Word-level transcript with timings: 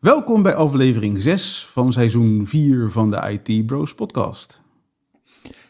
Welkom 0.00 0.42
bij 0.42 0.54
aflevering 0.54 1.18
6 1.18 1.66
van 1.66 1.92
seizoen 1.92 2.46
4 2.46 2.90
van 2.90 3.10
de 3.10 3.40
IT 3.40 3.66
Bros 3.66 3.94
podcast. 3.94 4.62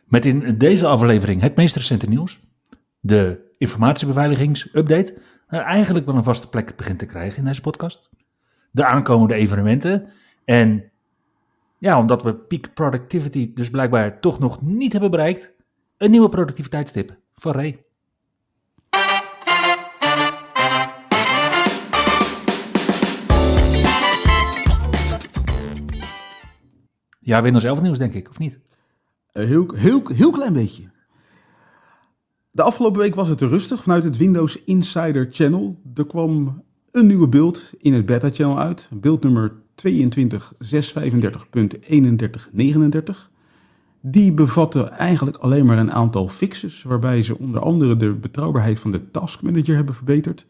Met 0.05 0.25
in 0.25 0.59
deze 0.59 0.87
aflevering 0.87 1.41
het 1.41 1.57
meest 1.57 1.77
recente 1.77 2.07
nieuws. 2.07 2.41
De 3.01 3.55
informatiebeveiligingsupdate. 3.59 5.15
Uh, 5.49 5.61
eigenlijk 5.61 6.07
wel 6.07 6.15
een 6.15 6.25
vaste 6.25 6.49
plek 6.49 6.77
begint 6.77 6.99
te 6.99 7.05
krijgen 7.05 7.39
in 7.39 7.45
deze 7.45 7.61
podcast. 7.61 8.11
De 8.71 8.85
aankomende 8.85 9.35
evenementen. 9.35 10.09
En 10.45 10.91
ja, 11.79 11.99
omdat 11.99 12.23
we 12.23 12.35
peak 12.35 12.75
productivity 12.75 13.53
dus 13.55 13.71
blijkbaar 13.71 14.21
toch 14.21 14.39
nog 14.39 14.63
niet 14.63 14.93
hebben 14.93 15.11
bereikt. 15.11 15.53
Een 15.97 16.11
nieuwe 16.11 16.29
productiviteitstip 16.29 17.17
van 17.35 17.53
Ray. 17.53 17.85
Ja, 27.23 27.43
Windows 27.43 27.65
11 27.65 27.81
nieuws 27.81 27.99
denk 27.99 28.15
ik, 28.15 28.29
of 28.29 28.39
niet? 28.39 28.59
Een 29.33 29.47
heel, 29.47 29.75
heel, 29.75 30.03
heel 30.15 30.31
klein 30.31 30.53
beetje. 30.53 30.91
De 32.51 32.63
afgelopen 32.63 33.01
week 33.01 33.15
was 33.15 33.29
het 33.29 33.41
rustig 33.41 33.83
vanuit 33.83 34.05
het 34.05 34.17
Windows 34.17 34.65
Insider 34.65 35.29
Channel. 35.31 35.81
Er 35.95 36.07
kwam 36.07 36.63
een 36.91 37.07
nieuwe 37.07 37.29
beeld 37.29 37.73
in 37.79 37.93
het 37.93 38.07
beta 38.07 38.31
channel 38.31 38.59
uit. 38.59 38.89
Beeld 38.93 39.23
nummer 39.23 39.53
22.635.3139. 39.89 39.89
Die 44.01 44.33
bevatte 44.33 44.83
eigenlijk 44.83 45.37
alleen 45.37 45.67
maar 45.67 45.79
een 45.79 45.93
aantal 45.93 46.29
fixes, 46.29 46.83
waarbij 46.83 47.23
ze 47.23 47.39
onder 47.39 47.61
andere 47.61 47.97
de 47.97 48.13
betrouwbaarheid 48.13 48.79
van 48.79 48.93
de 48.93 49.11
Task 49.11 49.43
Manager 49.43 49.75
hebben 49.75 49.95
verbeterd 49.95 50.47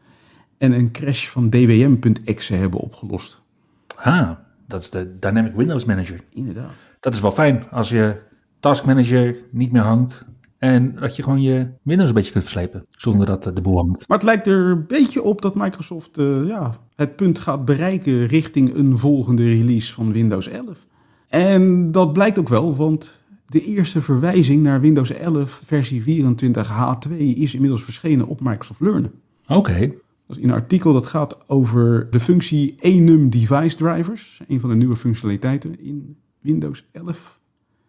en 0.58 0.72
een 0.72 0.90
crash 0.90 1.26
van 1.26 1.50
dwm.exe 1.50 2.54
hebben 2.54 2.80
opgelost. 2.80 3.42
Ah, 3.96 4.30
dat 4.70 4.80
is 4.80 4.90
de 4.90 5.18
Dynamic 5.18 5.54
Windows 5.54 5.84
Manager. 5.84 6.20
Inderdaad. 6.30 6.86
Dat 7.00 7.14
is 7.14 7.20
wel 7.20 7.32
fijn 7.32 7.70
als 7.70 7.88
je 7.88 8.16
Task 8.60 8.84
Manager 8.84 9.36
niet 9.50 9.72
meer 9.72 9.82
hangt 9.82 10.26
en 10.58 10.94
dat 10.94 11.16
je 11.16 11.22
gewoon 11.22 11.42
je 11.42 11.68
Windows 11.82 12.08
een 12.08 12.14
beetje 12.14 12.32
kunt 12.32 12.44
verslepen 12.44 12.86
zonder 12.90 13.26
dat 13.26 13.42
de 13.42 13.60
boel 13.60 13.76
hangt. 13.76 14.08
Maar 14.08 14.18
het 14.18 14.26
lijkt 14.26 14.46
er 14.46 14.70
een 14.70 14.86
beetje 14.86 15.22
op 15.22 15.42
dat 15.42 15.54
Microsoft 15.54 16.18
uh, 16.18 16.46
ja, 16.46 16.74
het 16.94 17.16
punt 17.16 17.38
gaat 17.38 17.64
bereiken 17.64 18.26
richting 18.26 18.74
een 18.74 18.98
volgende 18.98 19.44
release 19.44 19.92
van 19.92 20.12
Windows 20.12 20.48
11. 20.48 20.86
En 21.28 21.92
dat 21.92 22.12
blijkt 22.12 22.38
ook 22.38 22.48
wel, 22.48 22.76
want 22.76 23.20
de 23.46 23.60
eerste 23.60 24.02
verwijzing 24.02 24.62
naar 24.62 24.80
Windows 24.80 25.12
11 25.12 25.62
versie 25.64 26.24
24H2 26.24 27.16
is 27.16 27.54
inmiddels 27.54 27.82
verschenen 27.82 28.26
op 28.26 28.40
Microsoft 28.40 28.80
Learn. 28.80 29.10
Oké. 29.46 29.58
Okay. 29.58 29.98
Dat 30.30 30.38
is 30.38 30.44
in 30.44 30.50
een 30.50 30.60
artikel 30.60 30.92
dat 30.92 31.06
gaat 31.06 31.38
over 31.46 32.08
de 32.10 32.20
functie 32.20 32.74
enum 32.80 33.30
device 33.30 33.76
drivers, 33.76 34.40
een 34.48 34.60
van 34.60 34.70
de 34.70 34.76
nieuwe 34.76 34.96
functionaliteiten 34.96 35.80
in 35.80 36.16
Windows 36.40 36.84
11. 36.92 37.40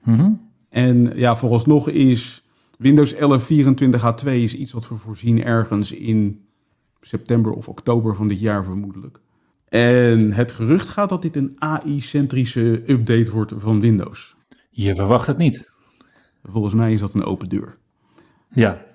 Mm 0.04 0.16
-hmm. 0.16 0.50
En 0.70 1.12
ja, 1.16 1.36
vooralsnog 1.36 1.90
is 1.90 2.44
Windows 2.78 3.14
11 3.14 3.50
24H2 3.52 4.28
is 4.28 4.56
iets 4.56 4.72
wat 4.72 4.88
we 4.88 4.96
voorzien 4.96 5.44
ergens 5.44 5.92
in 5.92 6.46
september 7.02 7.52
of 7.52 7.68
oktober 7.68 8.16
van 8.16 8.28
dit 8.28 8.40
jaar 8.40 8.64
vermoedelijk. 8.64 9.20
En 9.68 10.34
het 10.34 10.52
gerucht 10.52 10.88
gaat 10.88 11.10
dat 11.10 11.22
dit 11.22 11.36
een 11.36 11.56
AI-centrische 11.58 12.84
update 12.88 13.32
wordt 13.32 13.54
van 13.58 13.82
Windows. 13.82 14.36
Je 14.70 14.96
verwacht 14.96 15.28
het 15.28 15.38
niet. 15.38 15.72
Volgens 16.44 16.74
mij 16.74 16.94
is 16.94 17.00
dat 17.00 17.14
een 17.14 17.26
open 17.26 17.50
deur. 17.50 17.78
Ja. 18.50 18.86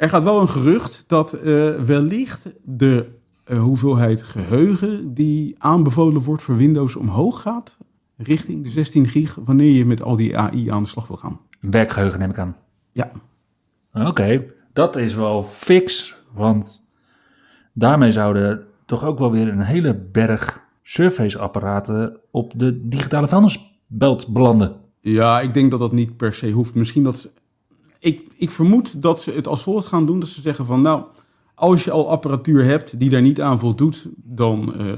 Er 0.00 0.08
gaat 0.08 0.22
wel 0.22 0.40
een 0.40 0.48
gerucht 0.48 1.04
dat 1.06 1.34
uh, 1.34 1.42
wellicht 1.74 2.52
de 2.62 3.06
uh, 3.46 3.60
hoeveelheid 3.60 4.22
geheugen 4.22 5.14
die 5.14 5.54
aanbevolen 5.58 6.22
wordt 6.22 6.42
voor 6.42 6.56
Windows 6.56 6.96
omhoog 6.96 7.40
gaat 7.40 7.78
richting 8.16 8.64
de 8.64 8.70
16 8.70 9.06
gig 9.06 9.34
wanneer 9.34 9.70
je 9.70 9.84
met 9.84 10.02
al 10.02 10.16
die 10.16 10.38
AI 10.38 10.70
aan 10.70 10.82
de 10.82 10.88
slag 10.88 11.06
wil 11.06 11.16
gaan. 11.16 11.40
Werkgeheugen 11.60 12.18
neem 12.18 12.30
ik 12.30 12.38
aan. 12.38 12.56
Ja. 12.90 13.10
Oké, 13.92 14.06
okay. 14.06 14.52
dat 14.72 14.96
is 14.96 15.14
wel 15.14 15.42
fix, 15.42 16.16
want 16.34 16.90
daarmee 17.72 18.10
zouden 18.10 18.66
toch 18.86 19.04
ook 19.04 19.18
wel 19.18 19.30
weer 19.30 19.48
een 19.48 19.60
hele 19.60 19.94
berg 20.12 20.62
Surface-apparaten 20.82 22.20
op 22.30 22.52
de 22.56 22.88
digitale 22.88 23.28
vuilnisbelt 23.28 24.28
belanden. 24.28 24.76
Ja, 25.00 25.40
ik 25.40 25.54
denk 25.54 25.70
dat 25.70 25.80
dat 25.80 25.92
niet 25.92 26.16
per 26.16 26.32
se 26.32 26.50
hoeft. 26.50 26.74
Misschien 26.74 27.04
dat. 27.04 27.32
Ik, 28.00 28.26
ik 28.36 28.50
vermoed 28.50 29.02
dat 29.02 29.20
ze 29.20 29.30
het 29.30 29.46
als 29.46 29.62
volgt 29.62 29.86
gaan 29.86 30.06
doen: 30.06 30.20
dat 30.20 30.28
ze 30.28 30.40
zeggen 30.40 30.66
van 30.66 30.82
nou. 30.82 31.04
Als 31.54 31.84
je 31.84 31.90
al 31.90 32.10
apparatuur 32.10 32.64
hebt 32.64 32.98
die 32.98 33.10
daar 33.10 33.20
niet 33.20 33.40
aan 33.40 33.58
voldoet, 33.58 34.08
dan 34.16 34.74
uh, 34.76 34.86
uh, 34.86 34.96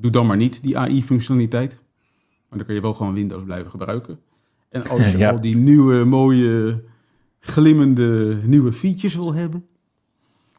doe 0.00 0.10
dan 0.10 0.26
maar 0.26 0.36
niet 0.36 0.62
die 0.62 0.78
AI-functionaliteit. 0.78 1.82
Maar 2.48 2.58
dan 2.58 2.66
kun 2.66 2.74
je 2.74 2.80
wel 2.80 2.94
gewoon 2.94 3.14
Windows 3.14 3.44
blijven 3.44 3.70
gebruiken. 3.70 4.18
En 4.70 4.88
als 4.88 5.10
je 5.12 5.18
ja. 5.18 5.30
al 5.30 5.40
die 5.40 5.56
nieuwe, 5.56 6.04
mooie, 6.04 6.82
glimmende 7.40 8.38
nieuwe 8.44 8.72
features 8.72 9.14
wil 9.14 9.34
hebben, 9.34 9.66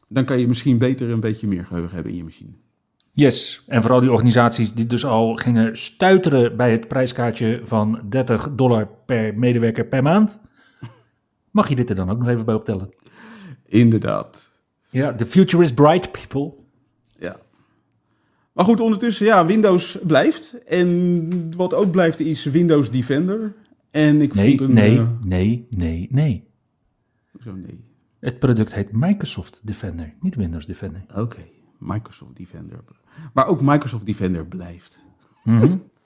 dan 0.08 0.26
kan 0.26 0.40
je 0.40 0.48
misschien 0.48 0.78
beter 0.78 1.10
een 1.10 1.20
beetje 1.20 1.48
meer 1.48 1.66
geheugen 1.66 1.94
hebben 1.94 2.12
in 2.12 2.18
je 2.18 2.24
machine. 2.24 2.52
Yes, 3.14 3.64
en 3.68 3.82
vooral 3.82 4.00
die 4.00 4.12
organisaties 4.12 4.74
die 4.74 4.88
dus 4.88 5.06
al 5.06 5.36
gingen 5.36 5.78
stuiteren 5.78 6.58
bij 6.58 6.72
het 6.72 6.88
prijskaartje 6.88 7.60
van 7.64 8.02
30 8.10 8.50
dollar 8.56 8.88
per 9.06 9.38
medewerker 9.38 9.86
per 9.86 10.04
maand. 10.04 10.40
Mag 11.52 11.70
je 11.70 11.76
dit 11.76 11.90
er 11.90 11.96
dan 11.96 12.10
ook 12.10 12.20
nog 12.20 12.28
even 12.28 12.46
bij 12.46 12.56
optellen? 12.56 12.90
Inderdaad. 13.66 14.52
Ja, 14.90 15.16
the 15.16 15.26
future 15.26 15.64
is 15.64 15.74
bright, 15.74 16.12
people. 16.12 16.54
Ja. 17.20 17.38
Maar 18.54 18.66
goed, 18.66 18.80
ondertussen, 18.80 19.26
ja, 19.26 19.46
Windows 19.46 19.98
blijft. 20.04 20.64
En 20.64 21.56
wat 21.56 21.74
ook 21.74 21.92
blijft 21.92 22.20
is 22.20 22.46
Windows 22.46 22.92
Defender. 22.92 23.56
En 23.92 24.22
ik 24.22 24.34
nee, 24.34 24.48
vond 24.48 24.70
een... 24.70 24.76
Nee, 24.76 24.96
uh, 24.96 25.10
nee, 25.26 25.68
nee, 25.70 26.08
nee. 26.12 26.48
Hoezo 27.32 27.54
nee? 27.54 27.84
Het 28.20 28.40
product 28.40 28.74
heet 28.74 28.92
Microsoft 28.92 29.62
Defender, 29.64 30.14
niet 30.20 30.36
Windows 30.36 30.66
Defender. 30.66 31.02
Oké, 31.10 31.20
okay, 31.20 31.52
Microsoft 31.78 32.36
Defender. 32.36 32.80
Maar 33.34 33.48
ook 33.48 33.62
Microsoft 33.62 34.06
Defender 34.06 34.46
blijft. 34.46 35.02
Mm 35.44 35.60
-hmm. 35.60 35.84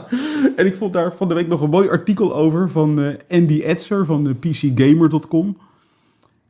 en 0.56 0.66
ik 0.66 0.76
vond 0.76 0.92
daar 0.92 1.12
van 1.12 1.28
de 1.28 1.34
week 1.34 1.48
nog 1.48 1.60
een 1.60 1.70
mooi 1.70 1.88
artikel 1.88 2.34
over 2.34 2.70
van 2.70 3.00
uh, 3.00 3.14
Andy 3.28 3.60
Etzer 3.60 4.06
van 4.06 4.26
uh, 4.26 4.34
PCGamer.com. 4.34 5.56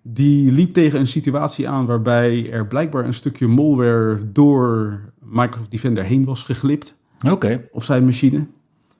Die 0.02 0.52
liep 0.52 0.72
tegen 0.72 0.98
een 0.98 1.06
situatie 1.06 1.68
aan 1.68 1.86
waarbij 1.86 2.50
er 2.50 2.66
blijkbaar 2.66 3.04
een 3.04 3.14
stukje 3.14 3.46
malware 3.46 4.32
door 4.32 5.00
Microsoft 5.18 5.70
Defender 5.70 6.04
heen 6.04 6.24
was 6.24 6.42
geglipt. 6.42 6.94
Oké. 7.18 7.32
Okay. 7.32 7.68
Op 7.72 7.84
zijn 7.84 8.04
machine. 8.04 8.46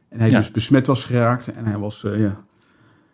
En 0.09 0.19
hij 0.19 0.31
ja. 0.31 0.39
dus 0.39 0.51
besmet 0.51 0.87
was 0.87 1.05
geraakt. 1.05 1.53
En 1.53 1.65
hij 1.65 1.79
was 1.79 2.03
uh, 2.05 2.21
ja, 2.21 2.45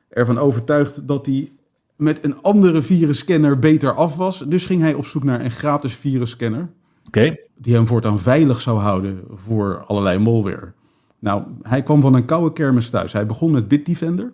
ervan 0.08 0.38
overtuigd 0.38 1.08
dat 1.08 1.26
hij 1.26 1.52
met 1.96 2.24
een 2.24 2.42
andere 2.42 2.82
virusscanner 2.82 3.58
beter 3.58 3.94
af 3.94 4.16
was. 4.16 4.44
Dus 4.46 4.66
ging 4.66 4.80
hij 4.80 4.94
op 4.94 5.06
zoek 5.06 5.24
naar 5.24 5.40
een 5.40 5.50
gratis 5.50 5.94
virusscanner. 5.94 6.68
Okay. 7.06 7.40
Die 7.56 7.74
hem 7.74 7.86
voortaan 7.86 8.20
veilig 8.20 8.60
zou 8.60 8.78
houden 8.78 9.24
voor 9.34 9.84
allerlei 9.86 10.18
malware. 10.18 10.72
Nou, 11.18 11.42
hij 11.62 11.82
kwam 11.82 12.00
van 12.00 12.14
een 12.14 12.24
koude 12.24 12.52
kermis 12.52 12.90
thuis. 12.90 13.12
Hij 13.12 13.26
begon 13.26 13.50
met 13.50 13.68
Bitdefender. 13.68 14.32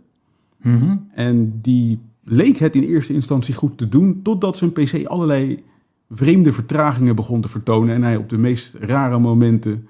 Mm 0.61 0.79
-hmm. 0.79 1.09
En 1.15 1.59
die 1.61 1.99
leek 2.25 2.57
het 2.57 2.75
in 2.75 2.83
eerste 2.83 3.13
instantie 3.13 3.55
goed 3.55 3.79
te 3.79 3.89
doen. 3.89 4.21
Totdat 4.23 4.57
zijn 4.57 4.73
PC 4.73 5.07
allerlei 5.07 5.65
vreemde 6.11 6.53
vertragingen 6.53 7.17
begon 7.17 7.41
te 7.41 7.49
vertonen. 7.49 7.95
En 7.95 8.03
hij 8.03 8.17
op 8.17 8.29
de 8.29 8.39
meest 8.39 8.75
rare 8.75 9.19
momenten 9.19 9.89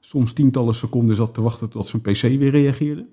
soms 0.00 0.32
tientallen 0.32 0.74
seconden 0.74 1.16
zat 1.16 1.34
te 1.34 1.42
wachten 1.42 1.70
tot 1.70 1.86
zijn 1.86 2.02
PC 2.02 2.20
weer 2.20 2.50
reageerde. 2.50 3.06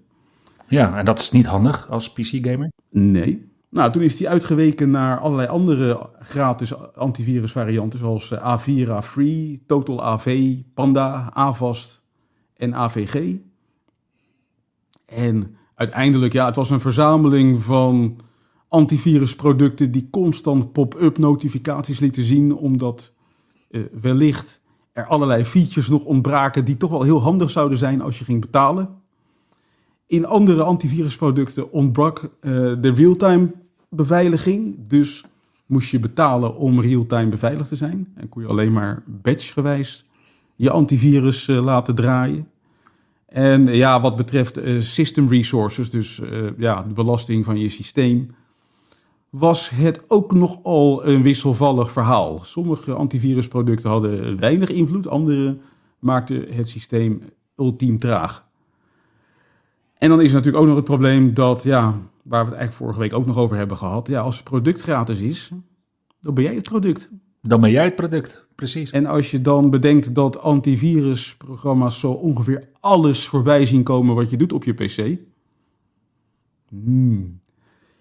Ja, 0.67 0.97
en 0.97 1.05
dat 1.05 1.19
is 1.19 1.31
niet 1.31 1.45
handig 1.45 1.89
als 1.89 2.11
PC-gamer? 2.11 2.71
Nee. 2.89 3.51
Nou, 3.69 3.91
toen 3.91 4.01
is 4.01 4.19
hij 4.19 4.29
uitgeweken 4.29 4.91
naar 4.91 5.19
allerlei 5.19 5.47
andere 5.47 6.09
gratis 6.19 6.93
antivirusvarianten, 6.95 7.99
zoals 7.99 8.33
Avira 8.33 9.01
Free, 9.01 9.63
Total 9.67 10.03
AV, 10.03 10.55
Panda, 10.73 11.29
Avast 11.33 12.02
en 12.63 12.75
AVG. 12.75 13.35
En 15.05 15.55
uiteindelijk, 15.75 16.33
ja, 16.33 16.45
het 16.45 16.55
was 16.55 16.69
een 16.69 16.79
verzameling 16.79 17.63
van 17.63 18.19
antivirusproducten 18.67 19.91
die 19.91 20.07
constant 20.11 20.71
pop-up 20.71 21.17
notificaties 21.17 21.99
lieten 21.99 22.23
zien, 22.23 22.55
omdat 22.55 23.13
uh, 23.69 23.83
wellicht 24.01 24.61
er 24.91 25.05
allerlei 25.05 25.45
features 25.45 25.89
nog 25.89 26.03
ontbraken 26.03 26.65
die 26.65 26.77
toch 26.77 26.89
wel 26.89 27.03
heel 27.03 27.21
handig 27.21 27.49
zouden 27.49 27.77
zijn 27.77 28.01
als 28.01 28.19
je 28.19 28.25
ging 28.25 28.41
betalen. 28.41 29.01
In 30.07 30.25
andere 30.25 30.63
antivirusproducten 30.63 31.71
ontbrak 31.71 32.23
uh, 32.23 32.29
de 32.81 32.93
real-time 32.93 33.53
beveiliging. 33.89 34.87
Dus 34.87 35.23
moest 35.65 35.91
je 35.91 35.99
betalen 35.99 36.55
om 36.55 36.81
real-time 36.81 37.29
beveiligd 37.29 37.69
te 37.69 37.75
zijn. 37.75 38.07
En 38.15 38.29
kon 38.29 38.41
je 38.41 38.47
alleen 38.47 38.71
maar 38.71 39.03
batchgewijs 39.07 40.05
je 40.55 40.69
antivirus 40.69 41.47
uh, 41.47 41.63
laten 41.63 41.95
draaien. 41.95 42.47
En 43.33 43.65
ja, 43.65 44.01
wat 44.01 44.15
betreft 44.15 44.59
uh, 44.59 44.81
system 44.81 45.27
resources, 45.27 45.89
dus 45.89 46.21
ja, 46.57 46.81
de 46.81 46.93
belasting 46.93 47.45
van 47.45 47.59
je 47.59 47.69
systeem, 47.69 48.35
was 49.29 49.69
het 49.69 50.03
ook 50.07 50.33
nogal 50.33 51.05
een 51.07 51.21
wisselvallig 51.23 51.91
verhaal. 51.91 52.39
Sommige 52.43 52.93
antivirusproducten 52.93 53.89
hadden 53.89 54.39
weinig 54.39 54.69
invloed, 54.69 55.07
andere 55.07 55.57
maakten 55.99 56.45
het 56.49 56.69
systeem 56.69 57.21
ultiem 57.55 57.99
traag. 57.99 58.45
En 59.97 60.09
dan 60.09 60.21
is 60.21 60.27
er 60.27 60.33
natuurlijk 60.33 60.63
ook 60.63 60.67
nog 60.67 60.75
het 60.75 60.85
probleem 60.85 61.33
dat, 61.33 61.63
ja, 61.63 61.81
waar 62.23 62.45
we 62.45 62.49
het 62.49 62.59
eigenlijk 62.59 62.73
vorige 62.73 62.99
week 62.99 63.13
ook 63.13 63.25
nog 63.25 63.37
over 63.37 63.57
hebben 63.57 63.77
gehad. 63.77 64.07
Ja, 64.07 64.21
als 64.21 64.35
het 64.35 64.43
product 64.43 64.81
gratis 64.81 65.21
is, 65.21 65.51
dan 66.21 66.33
ben 66.33 66.43
jij 66.43 66.55
het 66.55 66.69
product. 66.69 67.09
Dan 67.47 67.61
ben 67.61 67.71
jij 67.71 67.83
het 67.83 67.95
product, 67.95 68.45
precies. 68.55 68.91
En 68.91 69.05
als 69.05 69.31
je 69.31 69.41
dan 69.41 69.69
bedenkt 69.69 70.15
dat 70.15 70.39
antivirusprogramma's 70.39 71.99
zo 71.99 72.11
ongeveer 72.11 72.69
alles 72.79 73.27
voorbij 73.27 73.65
zien 73.65 73.83
komen 73.83 74.15
wat 74.15 74.29
je 74.29 74.37
doet 74.37 74.53
op 74.53 74.63
je 74.63 74.73
PC. 74.73 75.17
Hmm. 76.69 77.41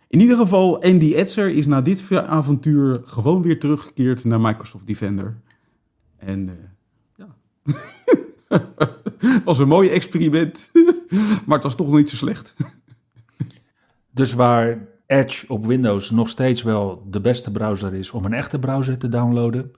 In 0.09 0.21
ieder 0.21 0.37
geval, 0.37 0.83
Andy 0.83 1.15
Etzer 1.15 1.49
is 1.49 1.67
na 1.67 1.81
dit 1.81 2.13
avontuur 2.13 3.01
gewoon 3.05 3.43
weer 3.43 3.59
teruggekeerd 3.59 4.25
naar 4.25 4.41
Microsoft 4.41 4.87
Defender. 4.87 5.41
En 6.17 6.49
uh, 6.49 6.55
ja, 7.17 7.37
het 8.49 9.45
was 9.45 9.59
een 9.59 9.69
mooi 9.69 9.89
experiment, 9.89 10.71
maar 11.47 11.55
het 11.55 11.63
was 11.63 11.77
toch 11.77 11.87
nog 11.87 11.97
niet 11.97 12.11
zo 12.11 12.17
slecht. 12.17 12.55
dus 14.11 14.33
waar 14.33 14.92
Edge 15.13 15.49
op 15.49 15.67
Windows 15.67 16.11
nog 16.11 16.29
steeds 16.29 16.63
wel 16.63 17.07
de 17.11 17.21
beste 17.21 17.51
browser 17.51 17.95
is 17.95 18.11
om 18.11 18.25
een 18.25 18.33
echte 18.33 18.59
browser 18.59 18.99
te 18.99 19.09
downloaden, 19.09 19.71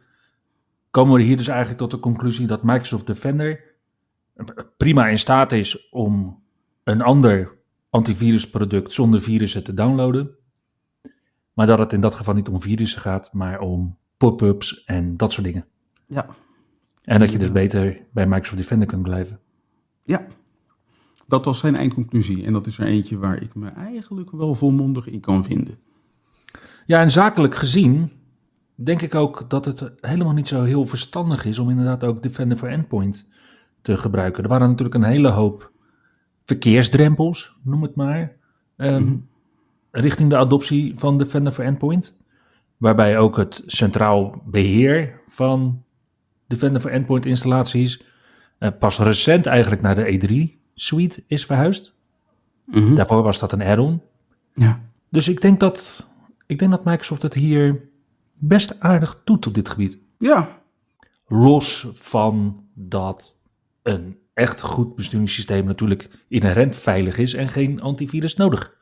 komen 0.91 1.15
we 1.15 1.23
hier 1.23 1.37
dus 1.37 1.49
eigenlijk 1.49 1.79
tot 1.79 1.91
de 1.91 1.99
conclusie 1.99 2.47
dat 2.47 2.63
Microsoft 2.63 3.07
Defender 3.07 3.73
prima 4.77 5.07
in 5.07 5.19
staat 5.19 5.53
is 5.53 5.89
om 5.91 6.43
een 6.85 7.03
ander 7.03 7.57
antivirusproduct 7.91 8.93
zonder 8.93 9.23
virussen 9.23 9.65
te 9.65 9.75
downloaden. 9.75 10.31
Maar 11.53 11.67
dat 11.67 11.79
het 11.79 11.93
in 11.93 12.01
dat 12.01 12.15
geval 12.15 12.35
niet 12.35 12.49
om 12.49 12.63
virussen 12.63 13.01
gaat, 13.01 13.33
maar 13.33 13.61
om 13.61 13.99
pop-ups 14.17 14.85
en 14.85 15.17
dat 15.17 15.33
soort 15.33 15.47
dingen. 15.47 15.67
Ja. 16.07 16.27
En 17.03 17.21
dat 17.21 17.33
je 17.33 17.39
dus 17.39 17.53
beter 17.53 18.07
bij 18.13 18.27
Microsoft 18.27 18.57
Defender 18.57 18.87
kunt 18.87 19.03
blijven. 19.03 19.41
Ja, 20.05 20.27
dat 21.35 21.45
was 21.45 21.59
zijn 21.59 21.77
eindconclusie. 21.77 22.45
En 22.45 22.53
dat 22.53 22.67
is 22.67 22.79
er 22.79 22.87
eentje 22.87 23.19
waar 23.19 23.43
ik 23.43 23.55
me 23.55 23.69
eigenlijk 23.69 24.31
wel 24.31 24.55
volmondig 24.55 25.07
in 25.07 25.21
kan 25.21 25.45
vinden. 25.45 25.79
Ja, 26.87 27.01
en 27.01 27.11
zakelijk 27.11 27.55
gezien 27.55 28.11
denk 28.75 29.03
ik 29.03 29.15
ook 29.15 29.51
dat 29.51 29.65
het 29.65 29.93
helemaal 30.01 30.33
niet 30.33 30.49
zo 30.49 30.63
heel 30.63 30.87
verstandig 30.87 31.45
is 31.45 31.59
om 31.59 31.71
inderdaad 31.71 32.05
ook 32.05 32.23
Defender 32.23 32.57
for 32.57 32.69
Endpoint 32.69 33.29
te 33.83 33.97
gebruiken. 33.97 34.43
Er 34.43 34.49
waren 34.49 34.69
natuurlijk 34.69 34.95
een 34.95 35.11
hele 35.11 35.29
hoop 35.29 35.73
verkeersdrempels, 36.45 37.57
noem 37.63 37.83
het 37.83 37.95
maar, 37.95 38.37
um, 38.77 39.29
richting 39.91 40.31
de 40.31 40.37
adoptie 40.37 40.99
van 40.99 41.19
Defender 41.19 41.53
for 41.53 41.65
Endpoint. 41.65 42.17
Waarbij 42.77 43.19
ook 43.19 43.37
het 43.37 43.63
centraal 43.67 44.43
beheer 44.47 45.21
van 45.29 45.83
Defender 46.47 46.81
for 46.81 46.91
Endpoint 46.91 47.27
installaties 47.27 48.05
uh, 48.59 48.69
pas 48.79 48.99
recent 48.99 49.47
eigenlijk 49.47 49.83
naar 49.83 49.95
de 49.95 50.19
E3 50.53 50.63
suite 50.75 51.25
is 51.26 51.47
verhuisd. 51.47 51.94
Mhm. 52.65 52.94
Daarvoor 52.94 53.23
was 53.23 53.38
dat 53.38 53.53
een 53.53 53.62
add-on. 53.62 54.03
Ja. 54.55 54.81
Dus 55.11 55.29
ik 55.29 55.41
denk, 55.41 55.61
dat, 55.61 56.06
ik 56.47 56.59
denk 56.59 56.71
dat 56.71 56.85
Microsoft 56.85 57.23
het 57.23 57.35
hier 57.35 57.88
best 58.35 58.81
aardig 58.81 59.21
doet 59.25 59.47
op 59.47 59.55
dit 59.55 59.69
gebied. 59.69 59.99
Ja. 60.19 60.62
Los 61.26 61.87
van 61.93 62.65
dat 62.75 63.38
een 63.82 64.19
echt 64.35 64.61
goed 64.61 64.94
besturingssysteem 64.94 65.65
natuurlijk 65.65 66.09
inherent 66.29 66.76
veilig 66.76 67.19
is 67.19 67.35
en 67.35 67.49
geen 67.49 67.81
antivirus 67.81 68.37
nodig 68.37 68.76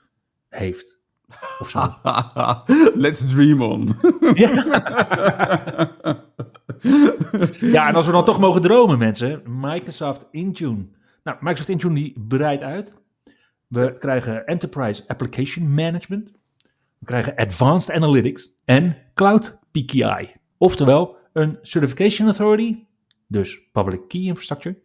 heeft. 0.48 1.00
Of 1.58 1.68
zo. 1.68 1.94
Let's 3.02 3.28
dream 3.28 3.62
on. 3.62 3.96
ja. 4.34 4.52
ja, 7.60 7.88
en 7.88 7.94
als 7.94 8.06
we 8.06 8.12
dan 8.12 8.24
toch 8.24 8.38
mogen 8.38 8.62
dromen, 8.62 8.98
mensen. 8.98 9.42
Microsoft 9.46 10.26
Intune. 10.30 10.86
Nou, 11.22 11.36
Microsoft 11.40 11.68
Intune 11.68 11.94
die 11.94 12.20
breidt 12.28 12.62
uit. 12.62 12.94
We 13.66 13.96
krijgen 13.98 14.46
Enterprise 14.46 15.08
Application 15.08 15.74
Management. 15.74 16.32
We 16.98 17.06
krijgen 17.06 17.34
Advanced 17.34 17.94
Analytics 17.94 18.52
en 18.64 18.96
Cloud 19.14 19.58
PKI. 19.70 20.32
Oftewel 20.58 21.16
een 21.32 21.58
Certification 21.62 22.26
Authority, 22.26 22.84
dus 23.26 23.60
Public 23.72 24.08
Key 24.08 24.20
Infrastructure, 24.20 24.78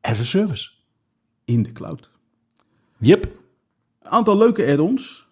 as 0.00 0.20
a 0.20 0.24
service. 0.24 0.70
In 1.44 1.62
de 1.62 1.72
cloud. 1.72 2.10
Yep. 2.98 3.24
Een 4.02 4.10
aantal 4.10 4.38
leuke 4.38 4.66
add-ons, 4.66 5.28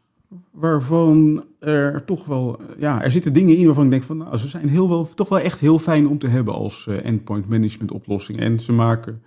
waarvan 0.50 1.44
er 1.58 2.04
toch 2.04 2.24
wel, 2.24 2.60
ja, 2.78 3.02
er 3.02 3.12
zitten 3.12 3.32
dingen 3.32 3.56
in 3.56 3.66
waarvan 3.66 3.84
ik 3.84 3.90
denk 3.90 4.02
van, 4.02 4.16
nou, 4.16 4.36
ze 4.36 4.48
zijn 4.48 4.68
heel 4.68 4.88
wel, 4.88 5.08
toch 5.14 5.28
wel 5.28 5.38
echt 5.38 5.60
heel 5.60 5.78
fijn 5.78 6.08
om 6.08 6.18
te 6.18 6.28
hebben 6.28 6.54
als 6.54 6.86
uh, 6.86 7.04
endpoint 7.04 7.48
management 7.48 7.90
oplossing. 7.90 8.40
En 8.40 8.60
ze 8.60 8.72
maken 8.72 9.22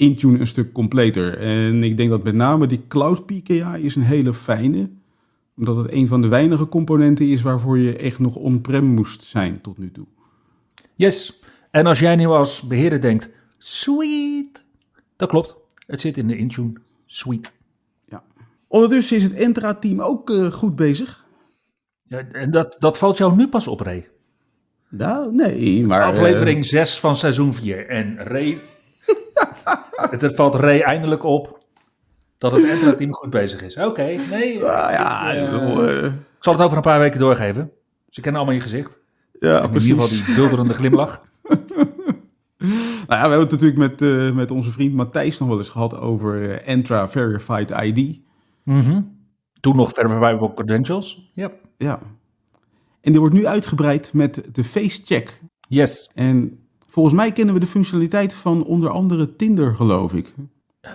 Intune 0.00 0.38
een 0.38 0.46
stuk 0.46 0.72
completer. 0.72 1.38
En 1.38 1.82
ik 1.82 1.96
denk 1.96 2.10
dat 2.10 2.22
met 2.22 2.34
name 2.34 2.66
die 2.66 2.86
Cloud 2.88 3.26
PKI 3.26 3.76
is 3.78 3.96
een 3.96 4.02
hele 4.02 4.34
fijne, 4.34 4.90
omdat 5.56 5.76
het 5.76 5.92
een 5.92 6.08
van 6.08 6.22
de 6.22 6.28
weinige 6.28 6.68
componenten 6.68 7.28
is 7.28 7.42
waarvoor 7.42 7.78
je 7.78 7.96
echt 7.96 8.18
nog 8.18 8.36
on-prem 8.36 8.84
moest 8.84 9.22
zijn 9.22 9.60
tot 9.60 9.78
nu 9.78 9.90
toe. 9.90 10.06
Yes. 10.94 11.42
En 11.70 11.86
als 11.86 11.98
jij 11.98 12.16
nu 12.16 12.26
als 12.26 12.62
beheerder 12.62 13.00
denkt, 13.00 13.30
sweet, 13.58 14.64
dat 15.16 15.28
klopt. 15.28 15.56
Het 15.86 16.00
zit 16.00 16.18
in 16.18 16.26
de 16.26 16.36
Intune 16.36 16.72
suite. 17.06 17.50
Ja. 18.06 18.22
Ondertussen 18.68 19.16
is 19.16 19.22
het 19.22 19.32
Entra-team 19.32 20.00
ook 20.00 20.30
uh, 20.30 20.52
goed 20.52 20.76
bezig. 20.76 21.24
Ja, 22.02 22.18
en 22.18 22.50
dat, 22.50 22.76
dat 22.78 22.98
valt 22.98 23.18
jou 23.18 23.36
nu 23.36 23.48
pas 23.48 23.66
op, 23.66 23.80
Ray. 23.80 24.08
Nou, 24.88 25.34
nee, 25.34 25.86
maar... 25.86 26.04
Aflevering 26.04 26.58
uh... 26.58 26.64
6 26.64 27.00
van 27.00 27.16
seizoen 27.16 27.54
4. 27.54 27.88
En 27.88 28.16
Ray... 28.16 28.58
het 30.10 30.34
valt 30.34 30.54
Ray 30.54 30.80
eindelijk 30.80 31.24
op 31.24 31.58
dat 32.38 32.52
het 32.52 32.68
Entra-team 32.68 33.14
goed 33.14 33.30
bezig 33.30 33.62
is. 33.62 33.76
Oké, 33.76 34.02
nee. 34.30 34.54
Uh, 34.54 34.62
ja, 34.62 35.32
ik, 35.32 35.52
uh, 35.52 36.04
ik 36.04 36.12
zal 36.40 36.52
het 36.52 36.62
over 36.62 36.76
een 36.76 36.82
paar 36.82 36.98
weken 36.98 37.20
doorgeven. 37.20 37.70
Ze 38.08 38.20
kennen 38.20 38.40
allemaal 38.40 38.58
je 38.58 38.64
gezicht. 38.64 39.00
Ja. 39.40 39.62
In 39.62 39.80
ieder 39.80 39.80
geval 39.80 40.08
die 40.08 40.34
bulderende 40.34 40.74
glimlach. 40.74 41.22
Nou 43.06 43.22
ja, 43.22 43.28
we 43.28 43.34
hebben 43.34 43.48
het 43.48 43.60
natuurlijk 43.60 43.78
met, 43.78 44.00
uh, 44.00 44.34
met 44.34 44.50
onze 44.50 44.70
vriend 44.70 44.94
Matthijs 44.94 45.38
nog 45.38 45.48
wel 45.48 45.58
eens 45.58 45.68
gehad 45.68 45.96
over 45.96 46.62
Entra 46.62 47.08
Verified 47.08 47.70
ID. 47.70 48.20
Mm 48.64 48.80
-hmm. 48.80 49.18
Toen 49.60 49.76
nog 49.76 49.92
Verifiable 49.92 50.54
Credentials. 50.54 51.30
Yep. 51.34 51.54
Ja. 51.76 51.98
En 53.00 53.10
die 53.12 53.20
wordt 53.20 53.34
nu 53.34 53.46
uitgebreid 53.46 54.12
met 54.12 54.42
de 54.52 54.64
Face 54.64 55.00
Check. 55.04 55.40
Yes. 55.68 56.10
En 56.14 56.59
volgens 56.90 57.14
mij 57.14 57.32
kennen 57.32 57.54
we 57.54 57.60
de 57.60 57.66
functionaliteit 57.66 58.34
van 58.34 58.64
onder 58.64 58.90
andere 58.90 59.36
Tinder, 59.36 59.74
geloof 59.74 60.14
ik. 60.14 60.34
Uh, 60.82 60.90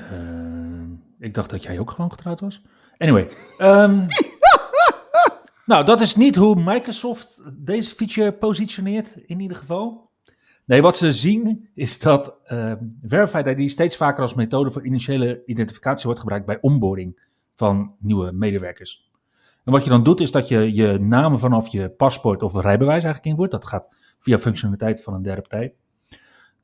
ik 1.19 1.33
dacht 1.33 1.49
dat 1.49 1.63
jij 1.63 1.79
ook 1.79 1.91
gewoon 1.91 2.11
getrouwd 2.11 2.39
was. 2.39 2.61
Anyway. 2.97 3.29
Um, 3.61 4.05
nou, 5.71 5.85
dat 5.85 6.01
is 6.01 6.15
niet 6.15 6.35
hoe 6.35 6.63
Microsoft 6.63 7.41
deze 7.53 7.95
feature 7.95 8.33
positioneert, 8.33 9.15
in 9.25 9.39
ieder 9.39 9.57
geval. 9.57 10.09
Nee, 10.65 10.81
wat 10.81 10.97
ze 10.97 11.11
zien 11.11 11.69
is 11.73 11.99
dat 11.99 12.35
uh, 12.47 12.73
Verified 13.03 13.59
ID 13.59 13.71
steeds 13.71 13.95
vaker 13.95 14.21
als 14.21 14.33
methode 14.33 14.71
voor 14.71 14.85
initiële 14.85 15.43
identificatie 15.45 16.05
wordt 16.05 16.19
gebruikt 16.19 16.45
bij 16.45 16.57
onboarding 16.61 17.19
van 17.55 17.95
nieuwe 17.99 18.31
medewerkers. 18.31 19.11
En 19.63 19.71
wat 19.71 19.83
je 19.83 19.89
dan 19.89 20.03
doet 20.03 20.19
is 20.19 20.31
dat 20.31 20.47
je 20.47 20.73
je 20.73 20.99
naam 20.99 21.37
vanaf 21.37 21.67
je 21.67 21.89
paspoort 21.89 22.43
of 22.43 22.53
rijbewijs 22.53 23.03
eigenlijk 23.03 23.25
invoert. 23.25 23.51
Dat 23.51 23.65
gaat 23.65 23.95
via 24.19 24.37
functionaliteit 24.37 25.03
van 25.03 25.13
een 25.13 25.21
derde 25.21 25.41
partij. 25.41 25.73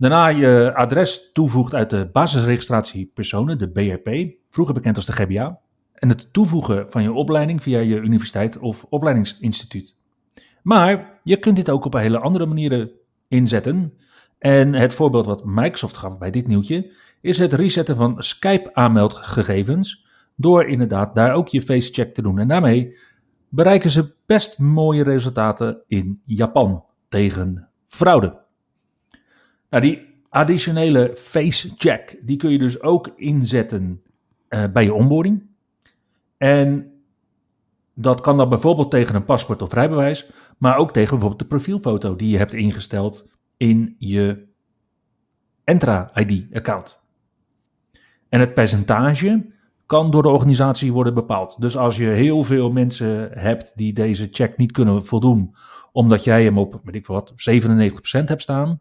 Daarna 0.01 0.27
je 0.27 0.71
adres 0.75 1.31
toevoegt 1.31 1.73
uit 1.73 1.89
de 1.89 2.09
basisregistratie 2.11 3.11
personen, 3.13 3.57
de 3.57 3.69
BRP, 3.69 4.33
vroeger 4.49 4.73
bekend 4.73 4.95
als 4.95 5.05
de 5.05 5.11
GBA. 5.11 5.59
En 5.93 6.09
het 6.09 6.33
toevoegen 6.33 6.85
van 6.89 7.03
je 7.03 7.11
opleiding 7.11 7.63
via 7.63 7.79
je 7.79 7.95
universiteit 7.95 8.57
of 8.57 8.85
opleidingsinstituut. 8.89 9.97
Maar 10.63 11.19
je 11.23 11.37
kunt 11.37 11.55
dit 11.55 11.69
ook 11.69 11.85
op 11.85 11.93
hele 11.93 12.19
andere 12.19 12.45
manieren 12.45 12.91
inzetten. 13.27 13.93
En 14.37 14.73
het 14.73 14.93
voorbeeld 14.93 15.25
wat 15.25 15.45
Microsoft 15.45 15.97
gaf 15.97 16.17
bij 16.17 16.31
dit 16.31 16.47
nieuwtje 16.47 16.91
is 17.21 17.37
het 17.37 17.53
resetten 17.53 17.95
van 17.95 18.23
Skype-aanmeldgegevens. 18.23 20.05
Door 20.35 20.67
inderdaad 20.67 21.15
daar 21.15 21.33
ook 21.33 21.47
je 21.47 21.61
face 21.61 21.93
check 21.93 22.13
te 22.13 22.21
doen. 22.21 22.39
En 22.39 22.47
daarmee 22.47 22.97
bereiken 23.49 23.89
ze 23.89 24.13
best 24.25 24.59
mooie 24.59 25.03
resultaten 25.03 25.81
in 25.87 26.21
Japan 26.25 26.83
tegen 27.09 27.67
fraude. 27.85 28.40
Nou, 29.71 29.83
die 29.83 30.07
additionele 30.29 31.11
face 31.15 31.69
check, 31.77 32.17
die 32.21 32.37
kun 32.37 32.51
je 32.51 32.57
dus 32.57 32.81
ook 32.81 33.13
inzetten 33.15 34.01
eh, 34.47 34.63
bij 34.73 34.83
je 34.83 34.93
onboarding. 34.93 35.43
En 36.37 36.91
dat 37.93 38.21
kan 38.21 38.37
dan 38.37 38.49
bijvoorbeeld 38.49 38.91
tegen 38.91 39.15
een 39.15 39.25
paspoort 39.25 39.61
of 39.61 39.73
rijbewijs, 39.73 40.31
maar 40.57 40.77
ook 40.77 40.91
tegen 40.91 41.09
bijvoorbeeld 41.09 41.41
de 41.41 41.47
profielfoto 41.47 42.15
die 42.15 42.29
je 42.29 42.37
hebt 42.37 42.53
ingesteld 42.53 43.27
in 43.57 43.95
je 43.97 44.49
Entra-ID-account. 45.63 47.03
En 48.29 48.39
het 48.39 48.53
percentage 48.53 49.45
kan 49.85 50.11
door 50.11 50.21
de 50.21 50.29
organisatie 50.29 50.93
worden 50.93 51.13
bepaald. 51.13 51.61
Dus 51.61 51.77
als 51.77 51.97
je 51.97 52.05
heel 52.05 52.43
veel 52.43 52.71
mensen 52.71 53.29
hebt 53.33 53.77
die 53.77 53.93
deze 53.93 54.27
check 54.31 54.57
niet 54.57 54.71
kunnen 54.71 55.05
voldoen, 55.05 55.55
omdat 55.91 56.23
jij 56.23 56.43
hem 56.43 56.57
op, 56.57 56.81
weet 56.83 56.95
ik 56.95 57.05
wat, 57.05 57.31
97% 57.31 57.33
hebt 58.23 58.41
staan, 58.41 58.79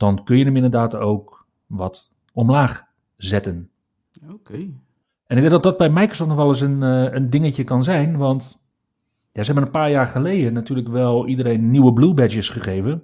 dan 0.00 0.24
kun 0.24 0.38
je 0.38 0.44
hem 0.44 0.56
inderdaad 0.56 0.94
ook 0.94 1.46
wat 1.66 2.12
omlaag 2.32 2.86
zetten. 3.16 3.70
Oké. 4.32 4.54
En 5.26 5.36
ik 5.36 5.40
denk 5.40 5.50
dat 5.50 5.62
dat 5.62 5.76
bij 5.76 5.90
Microsoft 5.90 6.28
nog 6.28 6.38
wel 6.38 6.48
eens 6.48 6.60
een, 6.60 6.82
eh, 6.82 7.12
een 7.12 7.30
dingetje 7.30 7.64
kan 7.64 7.84
zijn, 7.84 8.16
want 8.16 8.64
ja, 9.32 9.42
ze 9.42 9.52
hebben 9.52 9.64
een 9.64 9.80
paar 9.80 9.90
jaar 9.90 10.06
geleden 10.06 10.52
natuurlijk 10.52 10.88
wel 10.88 11.26
iedereen 11.26 11.70
nieuwe 11.70 11.92
Blue 11.92 12.14
Badges 12.14 12.48
gegeven. 12.48 13.02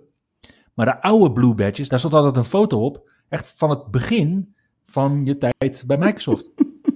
Maar 0.75 0.87
de 0.87 1.03
oude 1.03 1.33
Blue 1.33 1.55
Badges, 1.55 1.89
daar 1.89 1.99
stond 1.99 2.15
altijd 2.15 2.37
een 2.37 2.45
foto 2.45 2.85
op, 2.85 3.11
echt 3.29 3.55
van 3.57 3.71
het 3.71 3.87
begin 3.87 4.55
van 4.85 5.25
je 5.25 5.39
tijd 5.39 5.85
bij 5.87 5.99
Microsoft. 5.99 6.51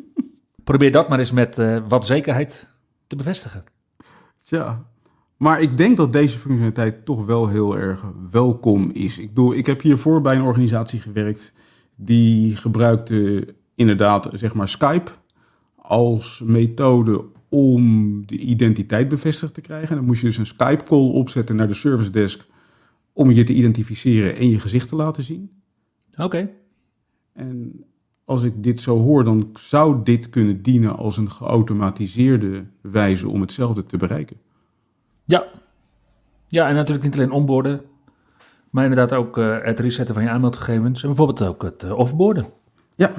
Probeer 0.64 0.92
dat 0.92 1.09
maar 1.09 1.19
eens 1.19 1.33
met 1.33 1.59
eh, 1.59 1.78
wat 1.88 2.07
zekerheid 2.07 2.69
te 3.07 3.16
bevestigen. 3.16 3.64
Tja. 4.45 4.89
Maar 5.40 5.62
ik 5.62 5.76
denk 5.76 5.97
dat 5.97 6.12
deze 6.12 6.38
functionaliteit 6.38 7.04
toch 7.04 7.26
wel 7.26 7.49
heel 7.49 7.78
erg 7.78 8.04
welkom 8.30 8.90
is. 8.90 9.18
Ik, 9.18 9.28
bedoel, 9.28 9.54
ik 9.54 9.66
heb 9.66 9.80
hiervoor 9.80 10.20
bij 10.20 10.37
een 10.37 10.42
organisatie 10.42 11.00
gewerkt 11.00 11.52
die 11.94 12.56
gebruikte 12.56 13.49
inderdaad 13.75 14.28
zeg 14.32 14.54
maar 14.54 14.68
Skype 14.68 15.11
als 15.76 16.42
methode 16.44 17.25
om 17.49 18.26
de 18.26 18.38
identiteit 18.38 19.09
bevestigd 19.09 19.54
te 19.54 19.61
krijgen. 19.61 19.97
Dan 19.97 20.04
moest 20.04 20.20
je 20.20 20.26
dus 20.26 20.37
een 20.37 20.47
Skype 20.47 20.85
call 20.85 21.11
opzetten 21.11 21.56
naar 21.56 21.68
de 21.68 21.75
service 21.75 22.11
desk 22.11 22.47
om 23.12 23.30
je 23.30 23.44
te 23.44 23.54
identificeren 23.54 24.37
en 24.37 24.49
je 24.49 24.59
gezicht 24.59 24.88
te 24.88 24.97
laten 24.97 25.25
zien. 25.25 25.50
Oké. 26.18 26.50
En 27.32 27.85
als 28.25 28.42
ik 28.42 28.62
dit 28.62 28.80
zo 28.80 28.99
hoor, 28.99 29.25
dan 29.25 29.50
zou 29.52 30.00
dit 30.04 30.30
kunnen 30.30 30.62
dienen 30.62 30.97
als 30.97 31.16
een 31.16 31.30
geautomatiseerde 31.30 32.66
wijze 32.80 33.28
om 33.28 33.40
hetzelfde 33.40 33.87
te 33.87 33.97
bereiken. 33.97 34.37
Ja. 35.31 35.45
Ja, 36.49 36.69
en 36.69 36.75
natuurlijk 36.75 37.05
niet 37.05 37.15
alleen 37.15 37.31
onboarden, 37.31 37.81
maar 38.71 38.85
inderdaad 38.85 39.13
ook 39.19 39.39
eh, 39.39 39.57
het 39.63 39.81
resetten 39.81 40.15
van 40.15 40.25
je 40.25 40.31
aanmeldgegevens 40.31 41.03
en 41.03 41.09
bijvoorbeeld 41.09 41.43
ook 41.43 41.63
het 41.63 41.83
uh, 41.83 41.99
offboarden. 41.99 42.47
Ja, 42.95 43.13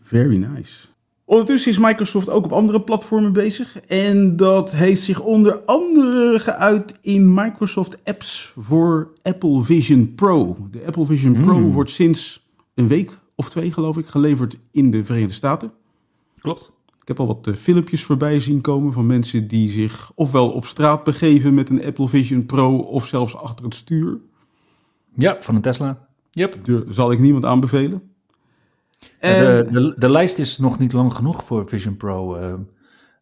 very 0.00 0.36
nice. 0.36 0.88
Ondertussen 1.24 1.70
is 1.70 1.78
Microsoft 1.78 2.30
ook 2.30 2.44
op 2.44 2.52
andere 2.52 2.80
platformen 2.80 3.32
bezig. 3.32 3.80
En 3.80 4.36
dat 4.36 4.72
heeft 4.72 5.02
zich 5.02 5.20
onder 5.20 5.60
andere 5.60 6.38
geuit 6.38 6.98
in 7.00 7.34
Microsoft 7.34 8.04
Apps 8.04 8.52
voor 8.58 9.12
Apple 9.22 9.62
Vision 9.62 10.14
Pro. 10.14 10.56
De 10.70 10.82
Apple 10.86 11.06
Vision 11.06 11.40
Pro 11.40 11.58
Mm. 11.58 11.72
wordt 11.72 11.90
sinds 11.90 12.48
een 12.74 12.88
week 12.88 13.18
of 13.34 13.50
twee, 13.50 13.72
geloof 13.72 13.98
ik, 13.98 14.06
geleverd 14.06 14.56
in 14.70 14.90
de 14.90 15.04
Verenigde 15.04 15.34
Staten. 15.34 15.72
Klopt. 16.40 16.72
Ik 17.10 17.16
heb 17.16 17.28
al 17.28 17.34
wat 17.34 17.46
eh, 17.46 17.54
filmpjes 17.54 18.04
voorbij 18.04 18.40
zien 18.40 18.60
komen 18.60 18.92
van 18.92 19.06
mensen 19.06 19.46
die 19.46 19.68
zich 19.68 20.12
ofwel 20.14 20.50
op 20.50 20.64
straat 20.64 21.04
begeven 21.04 21.54
met 21.54 21.70
een 21.70 21.84
Apple 21.84 22.08
Vision 22.08 22.46
Pro 22.46 22.78
of 22.78 23.06
zelfs 23.06 23.36
achter 23.36 23.64
het 23.64 23.74
stuur. 23.74 24.20
Ja, 25.12 25.36
van 25.40 25.54
een 25.54 25.60
Tesla. 25.60 26.06
Yep. 26.30 26.64
Daar 26.64 26.82
zal 26.88 27.12
ik 27.12 27.18
niemand 27.18 27.44
aanbevelen. 27.44 28.02
En, 29.18 29.44
De, 29.44 29.70
de, 29.72 29.94
de 29.96 30.08
lijst 30.08 30.38
is 30.38 30.58
nog 30.58 30.78
niet 30.78 30.92
lang 30.92 31.14
genoeg 31.14 31.44
voor 31.44 31.68
Vision 31.68 31.96
Pro, 31.96 32.34
eh, 32.34 32.52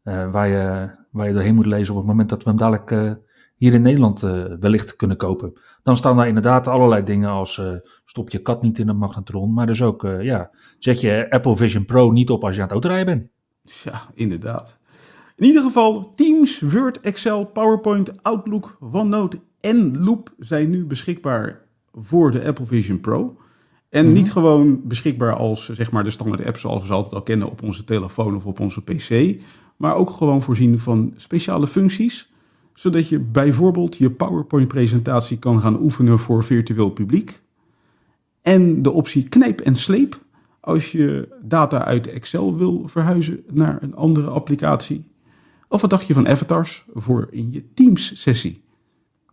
eh, 0.02 0.30
waar, 0.32 0.48
je, 0.48 0.90
waar 1.10 1.26
je 1.26 1.32
doorheen 1.32 1.54
moet 1.54 1.66
lezen 1.66 1.92
op 1.94 1.98
het 1.98 2.08
moment 2.08 2.28
dat 2.28 2.42
we 2.42 2.48
hem 2.50 2.58
dadelijk 2.58 3.18
hier 3.56 3.74
in 3.74 3.82
Nederland 3.82 4.20
wellicht 4.60 4.96
kunnen 4.96 5.16
kopen. 5.16 5.52
Dan 5.82 5.96
staan 5.96 6.16
daar 6.16 6.28
inderdaad 6.28 6.66
allerlei 6.66 7.02
dingen 7.02 7.30
als 7.30 7.62
stop 8.04 8.30
je 8.30 8.38
kat 8.38 8.62
niet 8.62 8.78
in 8.78 8.88
een 8.88 8.98
magnetron, 8.98 9.52
maar 9.52 9.66
dus 9.66 9.82
ook, 9.82 10.02
ja, 10.20 10.50
zet 10.78 11.00
je 11.00 11.26
Apple 11.30 11.56
Vision 11.56 11.84
Pro 11.84 12.10
niet 12.10 12.30
op 12.30 12.44
als 12.44 12.54
je 12.54 12.60
aan 12.60 12.66
het 12.66 12.72
autorijden 12.72 13.18
bent. 13.18 13.36
Ja, 13.84 14.02
inderdaad. 14.14 14.78
In 15.36 15.46
ieder 15.46 15.62
geval, 15.62 16.12
Teams, 16.14 16.60
Word, 16.60 17.00
Excel, 17.00 17.44
PowerPoint, 17.44 18.22
Outlook, 18.22 18.76
OneNote 18.92 19.38
en 19.60 19.98
Loop 20.04 20.34
zijn 20.38 20.70
nu 20.70 20.84
beschikbaar 20.84 21.60
voor 21.92 22.30
de 22.30 22.44
Apple 22.44 22.66
Vision 22.66 23.00
Pro. 23.00 23.36
En 23.88 24.04
Mhm. 24.04 24.14
niet 24.14 24.32
gewoon 24.32 24.80
beschikbaar 24.84 25.34
als 25.34 25.68
zeg 25.68 25.90
maar, 25.90 26.04
de 26.04 26.10
standaard 26.10 26.44
app 26.46 26.56
zoals 26.56 26.80
we 26.80 26.86
ze 26.86 26.92
altijd 26.92 27.14
al 27.14 27.22
kennen 27.22 27.50
op 27.50 27.62
onze 27.62 27.84
telefoon 27.84 28.36
of 28.36 28.46
op 28.46 28.60
onze 28.60 28.82
PC. 28.82 29.40
Maar 29.76 29.94
ook 29.94 30.10
gewoon 30.10 30.42
voorzien 30.42 30.78
van 30.78 31.12
speciale 31.16 31.66
functies. 31.66 32.32
Zodat 32.74 33.08
je 33.08 33.18
bijvoorbeeld 33.18 33.96
je 33.96 34.10
PowerPoint-presentatie 34.10 35.38
kan 35.38 35.60
gaan 35.60 35.80
oefenen 35.82 36.18
voor 36.18 36.44
virtueel 36.44 36.90
publiek. 36.90 37.40
En 38.42 38.82
de 38.82 38.90
optie 38.90 39.28
knijp 39.28 39.60
en 39.60 39.74
sleep 39.74 40.20
als 40.68 40.92
je 40.92 41.36
data 41.42 41.84
uit 41.84 42.06
Excel 42.06 42.56
wil 42.56 42.88
verhuizen 42.88 43.44
naar 43.50 43.82
een 43.82 43.94
andere 43.94 44.28
applicatie. 44.28 45.10
Of 45.68 45.80
wat 45.80 45.90
dacht 45.90 46.06
je 46.06 46.14
van 46.14 46.28
avatars 46.28 46.84
voor 46.94 47.28
in 47.30 47.52
je 47.52 47.72
Teams-sessie? 47.74 48.64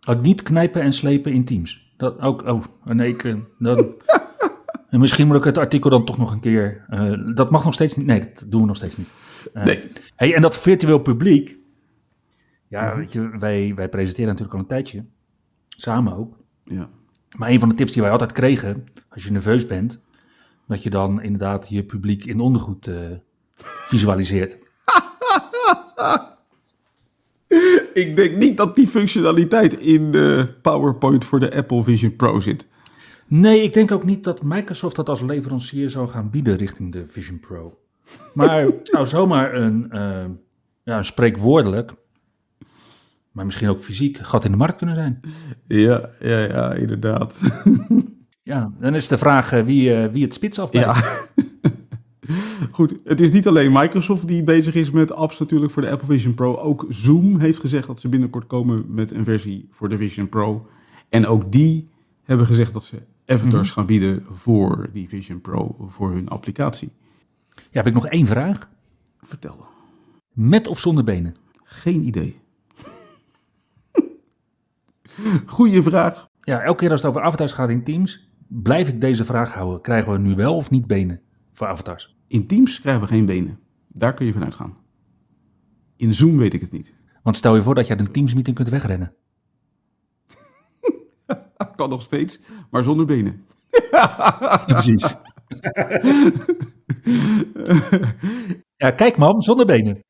Ook 0.08 0.20
niet 0.20 0.42
knijpen 0.42 0.82
en 0.82 0.92
slepen 0.92 1.32
in 1.32 1.44
Teams. 1.44 1.94
Dat 1.96 2.20
ook, 2.20 2.42
oh, 2.46 2.64
nee, 2.84 3.08
ik, 3.08 3.24
eh, 3.24 3.36
dan, 3.58 3.94
en 4.90 5.00
misschien 5.00 5.26
moet 5.26 5.36
ik 5.36 5.44
het 5.44 5.58
artikel 5.58 5.90
dan 5.90 6.04
toch 6.04 6.18
nog 6.18 6.32
een 6.32 6.40
keer, 6.40 6.84
eh, 6.88 7.34
dat 7.34 7.50
mag 7.50 7.64
nog 7.64 7.74
steeds 7.74 7.96
niet, 7.96 8.06
nee, 8.06 8.20
dat 8.20 8.44
doen 8.48 8.60
we 8.60 8.66
nog 8.66 8.76
steeds 8.76 8.96
niet. 8.96 9.08
Eh, 9.52 9.64
Nee. 9.64 9.84
Hey, 10.14 10.34
en 10.34 10.42
dat 10.42 10.58
virtueel 10.58 10.98
publiek, 10.98 11.58
ja, 12.68 12.96
weet 12.96 13.12
je, 13.12 13.38
wij, 13.38 13.74
wij 13.74 13.88
presenteren 13.88 14.28
natuurlijk 14.28 14.54
al 14.54 14.60
een 14.60 14.68
tijdje, 14.68 15.04
samen 15.68 16.16
ook. 16.16 16.38
Ja. 16.64 16.88
Maar 17.36 17.50
een 17.50 17.60
van 17.60 17.68
de 17.68 17.74
tips 17.74 17.92
die 17.92 18.02
wij 18.02 18.10
altijd 18.10 18.32
kregen, 18.32 18.84
als 19.08 19.24
je 19.24 19.32
nerveus 19.32 19.66
bent, 19.66 20.04
dat 20.66 20.82
je 20.82 20.90
dan 20.90 21.22
inderdaad 21.22 21.68
je 21.68 21.82
publiek 21.82 22.24
in 22.24 22.40
ondergoed 22.40 22.86
eh, 22.86 22.96
visualiseert. 23.54 24.56
Ik 27.94 28.16
denk 28.16 28.36
niet 28.36 28.56
dat 28.56 28.74
die 28.74 28.86
functionaliteit 28.86 29.78
in 29.78 30.10
de 30.10 30.54
PowerPoint 30.62 31.24
voor 31.24 31.40
de 31.40 31.54
Apple 31.54 31.82
Vision 31.82 32.16
Pro 32.16 32.40
zit. 32.40 32.66
Nee, 33.26 33.62
ik 33.62 33.74
denk 33.74 33.90
ook 33.90 34.04
niet 34.04 34.24
dat 34.24 34.42
Microsoft 34.42 34.96
dat 34.96 35.08
als 35.08 35.20
leverancier 35.20 35.90
zou 35.90 36.08
gaan 36.08 36.30
bieden 36.30 36.56
richting 36.56 36.92
de 36.92 37.06
Vision 37.06 37.40
Pro. 37.40 37.78
Maar 38.34 38.62
het 38.62 38.80
zou 38.82 39.06
zomaar 39.06 39.54
een, 39.54 39.90
eh, 39.90 40.24
ja, 40.82 40.96
een 40.96 41.04
spreekwoordelijk, 41.04 41.92
maar 43.32 43.44
misschien 43.44 43.68
ook 43.68 43.80
fysiek, 43.80 44.18
gat 44.18 44.44
in 44.44 44.50
de 44.50 44.56
markt 44.56 44.76
kunnen 44.76 44.94
zijn. 44.94 45.20
Ja, 45.66 46.10
ja, 46.20 46.38
ja, 46.38 46.72
inderdaad. 46.72 47.40
Ja, 48.46 48.72
dan 48.80 48.94
is 48.94 49.08
de 49.08 49.18
vraag 49.18 49.52
eh, 49.52 49.62
wie, 49.62 49.94
eh, 49.94 50.12
wie 50.12 50.22
het 50.22 50.34
spits 50.34 50.58
afbijt. 50.58 50.84
Ja. 50.84 50.94
Goed, 52.76 52.94
het 53.04 53.20
is 53.20 53.30
niet 53.30 53.46
alleen 53.46 53.72
Microsoft 53.72 54.26
die 54.26 54.42
bezig 54.42 54.74
is 54.74 54.90
met 54.90 55.12
apps 55.12 55.38
natuurlijk 55.38 55.72
voor 55.72 55.82
de 55.82 55.90
Apple 55.90 56.06
Vision 56.06 56.34
Pro. 56.34 56.56
Ook 56.56 56.86
Zoom 56.88 57.38
heeft 57.38 57.60
gezegd 57.60 57.86
dat 57.86 58.00
ze 58.00 58.08
binnenkort 58.08 58.46
komen 58.46 58.84
met 58.88 59.10
een 59.10 59.24
versie 59.24 59.68
voor 59.70 59.88
de 59.88 59.96
Vision 59.96 60.28
Pro. 60.28 60.66
En 61.08 61.26
ook 61.26 61.52
die 61.52 61.88
hebben 62.22 62.46
gezegd 62.46 62.72
dat 62.72 62.84
ze 62.84 63.02
avatars 63.26 63.70
gaan 63.70 63.86
bieden 63.86 64.24
voor 64.30 64.90
die 64.92 65.08
Vision 65.08 65.40
Pro, 65.40 65.76
voor 65.88 66.12
hun 66.12 66.28
applicatie. 66.28 66.92
Ja, 67.54 67.62
heb 67.70 67.86
ik 67.86 67.94
nog 67.94 68.06
één 68.06 68.26
vraag. 68.26 68.70
Vertel. 69.20 69.66
Met 70.32 70.68
of 70.68 70.78
zonder 70.78 71.04
benen? 71.04 71.36
Geen 71.64 72.06
idee. 72.06 72.40
Goeie 75.46 75.82
vraag. 75.82 76.28
Ja, 76.40 76.60
elke 76.60 76.78
keer 76.78 76.90
als 76.90 77.00
het 77.02 77.10
over 77.10 77.22
avatars 77.22 77.52
gaat 77.52 77.70
in 77.70 77.84
Teams, 77.84 78.26
blijf 78.48 78.88
ik 78.88 79.00
deze 79.00 79.24
vraag 79.24 79.52
houden. 79.52 79.80
Krijgen 79.80 80.12
we 80.12 80.18
nu 80.18 80.34
wel 80.34 80.56
of 80.56 80.70
niet 80.70 80.86
benen 80.86 81.20
voor 81.52 81.66
avatars? 81.66 82.16
In 82.28 82.46
Teams 82.46 82.80
krijgen 82.80 83.02
we 83.02 83.08
geen 83.08 83.26
benen. 83.26 83.58
Daar 83.88 84.14
kun 84.14 84.26
je 84.26 84.32
vanuit 84.32 84.54
gaan. 84.54 84.76
In 85.96 86.14
Zoom 86.14 86.36
weet 86.36 86.54
ik 86.54 86.60
het 86.60 86.72
niet. 86.72 86.94
Want 87.22 87.36
stel 87.36 87.54
je 87.54 87.62
voor 87.62 87.74
dat 87.74 87.86
je 87.86 87.96
uit 87.96 88.06
een 88.06 88.12
Teams 88.12 88.34
meeting 88.34 88.56
kunt 88.56 88.68
wegrennen. 88.68 89.14
Kan 91.76 91.88
nog 91.88 92.02
steeds, 92.02 92.40
maar 92.70 92.82
zonder 92.82 93.06
benen. 93.06 93.44
Precies. 94.66 95.16
ja, 98.76 98.90
kijk 98.90 99.16
man, 99.16 99.42
zonder 99.42 99.66
benen. 99.66 100.04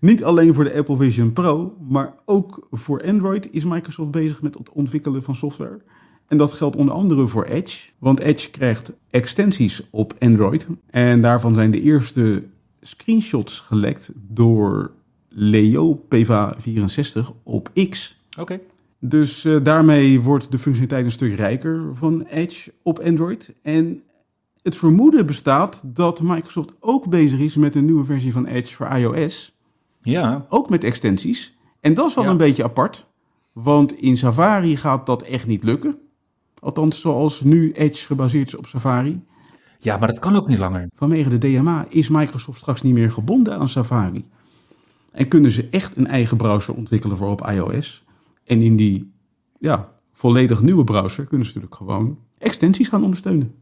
Niet 0.00 0.24
alleen 0.24 0.54
voor 0.54 0.64
de 0.64 0.74
Apple 0.74 0.96
Vision 0.96 1.32
Pro, 1.32 1.76
maar 1.88 2.14
ook 2.24 2.66
voor 2.70 3.02
Android 3.02 3.50
is 3.50 3.64
Microsoft 3.64 4.10
bezig 4.10 4.42
met 4.42 4.54
het 4.54 4.70
ontwikkelen 4.70 5.22
van 5.22 5.34
software. 5.34 5.82
En 6.28 6.36
dat 6.38 6.52
geldt 6.52 6.76
onder 6.76 6.94
andere 6.94 7.26
voor 7.28 7.44
Edge, 7.44 7.88
want 7.98 8.18
Edge 8.20 8.50
krijgt 8.50 8.92
extensies 9.10 9.82
op 9.90 10.14
Android. 10.18 10.66
En 10.90 11.20
daarvan 11.20 11.54
zijn 11.54 11.70
de 11.70 11.80
eerste 11.82 12.42
screenshots 12.80 13.60
gelekt 13.60 14.10
door 14.14 14.90
Leo 15.28 16.04
PVA64 16.14 17.22
op 17.42 17.70
X. 17.88 18.20
Oké. 18.38 18.60
Dus 19.00 19.44
eh, 19.44 19.56
daarmee 19.62 20.20
wordt 20.20 20.50
de 20.50 20.58
functionaliteit 20.58 21.04
een 21.04 21.10
stuk 21.10 21.34
rijker 21.34 21.90
van 21.94 22.22
Edge 22.22 22.72
op 22.82 22.98
Android. 22.98 23.52
En 23.62 24.02
het 24.62 24.76
vermoeden 24.76 25.26
bestaat 25.26 25.80
dat 25.84 26.20
Microsoft 26.22 26.72
ook 26.80 27.08
bezig 27.08 27.38
is 27.38 27.56
met 27.56 27.74
een 27.74 27.84
nieuwe 27.84 28.04
versie 28.04 28.32
van 28.32 28.46
Edge 28.46 28.74
voor 28.74 28.88
iOS. 28.88 29.54
Ja, 30.02 30.46
Ook 30.48 30.70
met 30.70 30.84
extensies. 30.84 31.56
En 31.80 31.94
dat 31.94 32.08
is 32.08 32.14
wel 32.14 32.24
Ja. 32.24 32.30
een 32.30 32.36
beetje 32.36 32.64
apart. 32.64 33.06
Want 33.52 33.92
in 33.92 34.16
Safari 34.16 34.76
gaat 34.76 35.06
dat 35.06 35.22
echt 35.22 35.46
niet 35.46 35.62
lukken. 35.62 35.98
Althans, 36.66 37.00
zoals 37.00 37.40
nu 37.40 37.72
Edge 37.72 38.06
gebaseerd 38.06 38.46
is 38.46 38.56
op 38.56 38.66
Safari. 38.66 39.22
ja, 39.78 39.96
maar 39.96 40.08
dat 40.08 40.18
kan 40.18 40.36
ook 40.36 40.48
niet 40.48 40.58
langer. 40.58 40.86
Vanwege 40.94 41.38
de 41.38 41.38
DMA 41.38 41.86
is 41.88 42.08
Microsoft 42.08 42.58
straks 42.58 42.82
niet 42.82 42.94
meer 42.94 43.10
gebonden 43.10 43.58
aan 43.58 43.68
Safari. 43.68 44.24
En 45.12 45.28
kunnen 45.28 45.50
ze 45.50 45.68
echt 45.70 45.96
een 45.96 46.06
eigen 46.06 46.36
browser 46.36 46.74
ontwikkelen 46.74 47.16
voor 47.16 47.30
op 47.30 47.48
iOS. 47.50 48.04
En 48.44 48.62
in 48.62 48.76
die 48.76 49.12
ja, 49.58 49.92
volledig 50.12 50.62
nieuwe 50.62 50.84
browser 50.84 51.26
kunnen 51.26 51.46
ze 51.46 51.52
natuurlijk 51.52 51.80
gewoon 51.80 52.18
extensies 52.38 52.88
gaan 52.88 53.04
ondersteunen. 53.04 53.54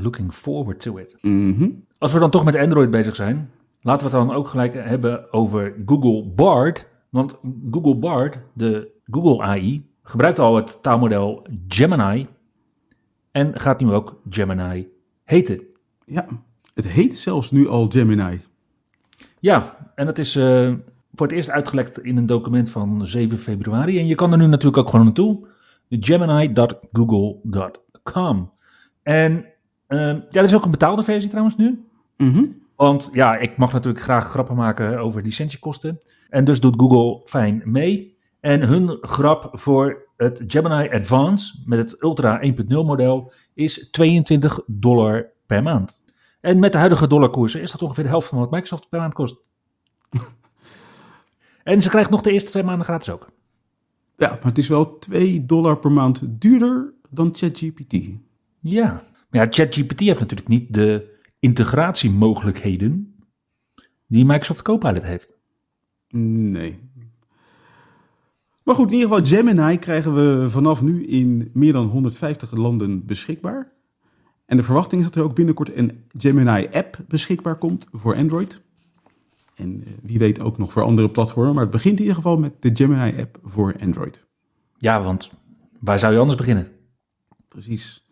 Looking 0.00 0.34
forward 0.34 0.80
to 0.80 0.96
it. 0.96 1.16
Mhm. 1.20 1.68
Als 1.98 2.12
we 2.12 2.18
dan 2.18 2.30
toch 2.30 2.44
met 2.44 2.56
Android 2.56 2.90
bezig 2.90 3.14
zijn, 3.14 3.50
laten 3.80 4.10
we 4.10 4.16
het 4.16 4.26
dan 4.26 4.36
ook 4.36 4.48
gelijk 4.48 4.74
hebben 4.74 5.32
over 5.32 5.74
Google 5.86 6.28
Bard. 6.28 6.88
Want 7.08 7.36
Google 7.70 7.96
Bard, 7.96 8.38
de 8.52 8.90
Google 9.04 9.42
AI, 9.42 9.89
gebruikt 10.10 10.38
al 10.38 10.56
het 10.56 10.82
taalmodel 10.82 11.46
Gemini 11.68 12.26
en 13.30 13.60
gaat 13.60 13.80
nu 13.80 13.92
ook 13.92 14.20
Gemini 14.30 14.88
heten. 15.24 15.60
Ja, 16.04 16.26
het 16.74 16.88
heet 16.88 17.16
zelfs 17.16 17.50
nu 17.50 17.68
al 17.68 17.86
Gemini. 17.88 18.40
Ja, 19.38 19.76
en 19.94 20.06
dat 20.06 20.18
is 20.18 20.36
eh, 20.36 20.72
voor 21.14 21.26
het 21.26 21.36
eerst 21.36 21.50
uitgelekt 21.50 21.98
in 21.98 22.16
een 22.16 22.26
document 22.26 22.70
van 22.70 23.06
7 23.06 23.38
februari. 23.38 23.98
En 23.98 24.06
je 24.06 24.14
kan 24.14 24.32
er 24.32 24.38
nu 24.38 24.46
natuurlijk 24.46 24.76
ook 24.76 24.90
gewoon 24.90 25.04
naartoe. 25.04 25.48
Gemini.google.com. 25.88 28.52
En 29.02 29.44
ja, 29.88 30.26
er 30.30 30.44
is 30.44 30.54
ook 30.54 30.64
een 30.64 30.70
betaalde 30.70 31.02
versie 31.02 31.30
trouwens 31.30 31.56
nu. 31.56 31.84
Mhm. 32.16 32.44
Want 32.76 33.10
ja, 33.12 33.36
ik 33.36 33.56
mag 33.56 33.72
natuurlijk 33.72 34.04
graag 34.04 34.28
grappen 34.28 34.56
maken 34.56 34.98
over 34.98 35.22
licentiekosten. 35.22 35.98
En 36.28 36.44
dus 36.44 36.60
doet 36.60 36.80
Google 36.80 37.20
fijn 37.24 37.62
mee. 37.64 38.18
En 38.40 38.62
hun 38.62 38.98
grap 39.00 39.48
voor 39.52 40.08
het 40.16 40.42
Gemini 40.46 40.88
Advance 40.88 41.62
met 41.64 41.78
het 41.78 42.02
Ultra 42.02 42.42
1.0 42.46 42.66
model 42.68 43.32
is 43.54 43.90
22 43.90 44.60
dollar 44.66 45.32
per 45.46 45.62
maand. 45.62 46.02
En 46.40 46.58
met 46.58 46.72
de 46.72 46.78
huidige 46.78 47.06
dollarkoersen 47.06 47.60
is 47.60 47.70
dat 47.70 47.82
ongeveer 47.82 48.04
de 48.04 48.10
helft 48.10 48.28
van 48.28 48.38
wat 48.38 48.50
Microsoft 48.50 48.88
per 48.88 49.00
maand 49.00 49.14
kost. 49.14 49.36
en 51.62 51.82
ze 51.82 51.88
krijgt 51.88 52.10
nog 52.10 52.20
de 52.20 52.30
eerste 52.30 52.50
twee 52.50 52.62
maanden 52.62 52.84
gratis 52.84 53.10
ook. 53.10 53.30
Ja, 54.16 54.28
maar 54.28 54.38
het 54.42 54.58
is 54.58 54.68
wel 54.68 54.98
2 54.98 55.46
dollar 55.46 55.78
per 55.78 55.92
maand 55.92 56.40
duurder 56.40 56.94
dan 57.10 57.30
ChatGPT. 57.34 57.94
Ja. 58.60 59.04
Maar 59.30 59.44
ja, 59.44 59.46
ChatGPT 59.50 60.00
heeft 60.00 60.20
natuurlijk 60.20 60.48
niet 60.48 60.74
de 60.74 61.18
integratiemogelijkheden 61.38 63.14
die 64.06 64.24
Microsoft 64.24 64.62
Copilot 64.62 65.02
heeft. 65.02 65.38
Nee. 66.08 66.89
Maar 68.70 68.78
goed, 68.78 68.90
in 68.90 68.98
ieder 68.98 69.10
geval 69.10 69.26
Gemini 69.26 69.78
krijgen 69.78 70.14
we 70.14 70.50
vanaf 70.50 70.82
nu 70.82 71.04
in 71.04 71.50
meer 71.52 71.72
dan 71.72 71.86
150 71.86 72.50
landen 72.50 73.06
beschikbaar. 73.06 73.72
En 74.46 74.56
de 74.56 74.62
verwachting 74.62 75.00
is 75.00 75.06
dat 75.06 75.16
er 75.16 75.22
ook 75.22 75.34
binnenkort 75.34 75.76
een 75.76 76.04
Gemini-app 76.18 76.98
beschikbaar 77.08 77.56
komt 77.56 77.86
voor 77.92 78.16
Android. 78.16 78.62
En 79.54 79.82
eh, 79.86 79.92
wie 80.02 80.18
weet 80.18 80.42
ook 80.42 80.58
nog 80.58 80.72
voor 80.72 80.82
andere 80.82 81.10
platformen. 81.10 81.52
Maar 81.52 81.62
het 81.62 81.72
begint 81.72 81.94
in 81.94 82.00
ieder 82.00 82.14
geval 82.14 82.36
met 82.36 82.52
de 82.60 82.70
Gemini-app 82.74 83.38
voor 83.44 83.74
Android. 83.80 84.24
Ja, 84.78 85.02
want 85.02 85.30
waar 85.80 85.98
zou 85.98 86.12
je 86.12 86.18
anders 86.18 86.38
beginnen? 86.38 86.68
Precies. 87.48 88.04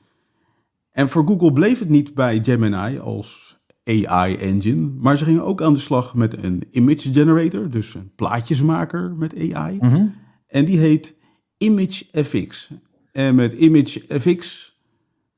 En 0.91 1.09
voor 1.09 1.27
Google 1.27 1.53
bleef 1.53 1.79
het 1.79 1.89
niet 1.89 2.15
bij 2.15 2.39
Gemini 2.43 2.99
als 2.99 3.59
AI-engine. 3.85 4.91
Maar 4.99 5.19
ze 5.19 5.25
gingen 5.25 5.45
ook 5.45 5.63
aan 5.63 5.73
de 5.73 5.81
slag 5.81 6.15
met 6.15 6.43
een 6.43 6.63
image 6.71 7.13
generator. 7.13 7.71
Dus 7.71 7.95
een 7.95 8.13
plaatjesmaker 8.15 9.15
met 9.17 9.53
AI. 9.53 9.77
Mhm. 9.81 10.07
En 10.49 10.65
die 10.65 10.79
heet 10.79 11.17
ImageFX. 11.59 12.71
En 13.13 13.35
met 13.35 13.53
ImageFX 13.53 14.73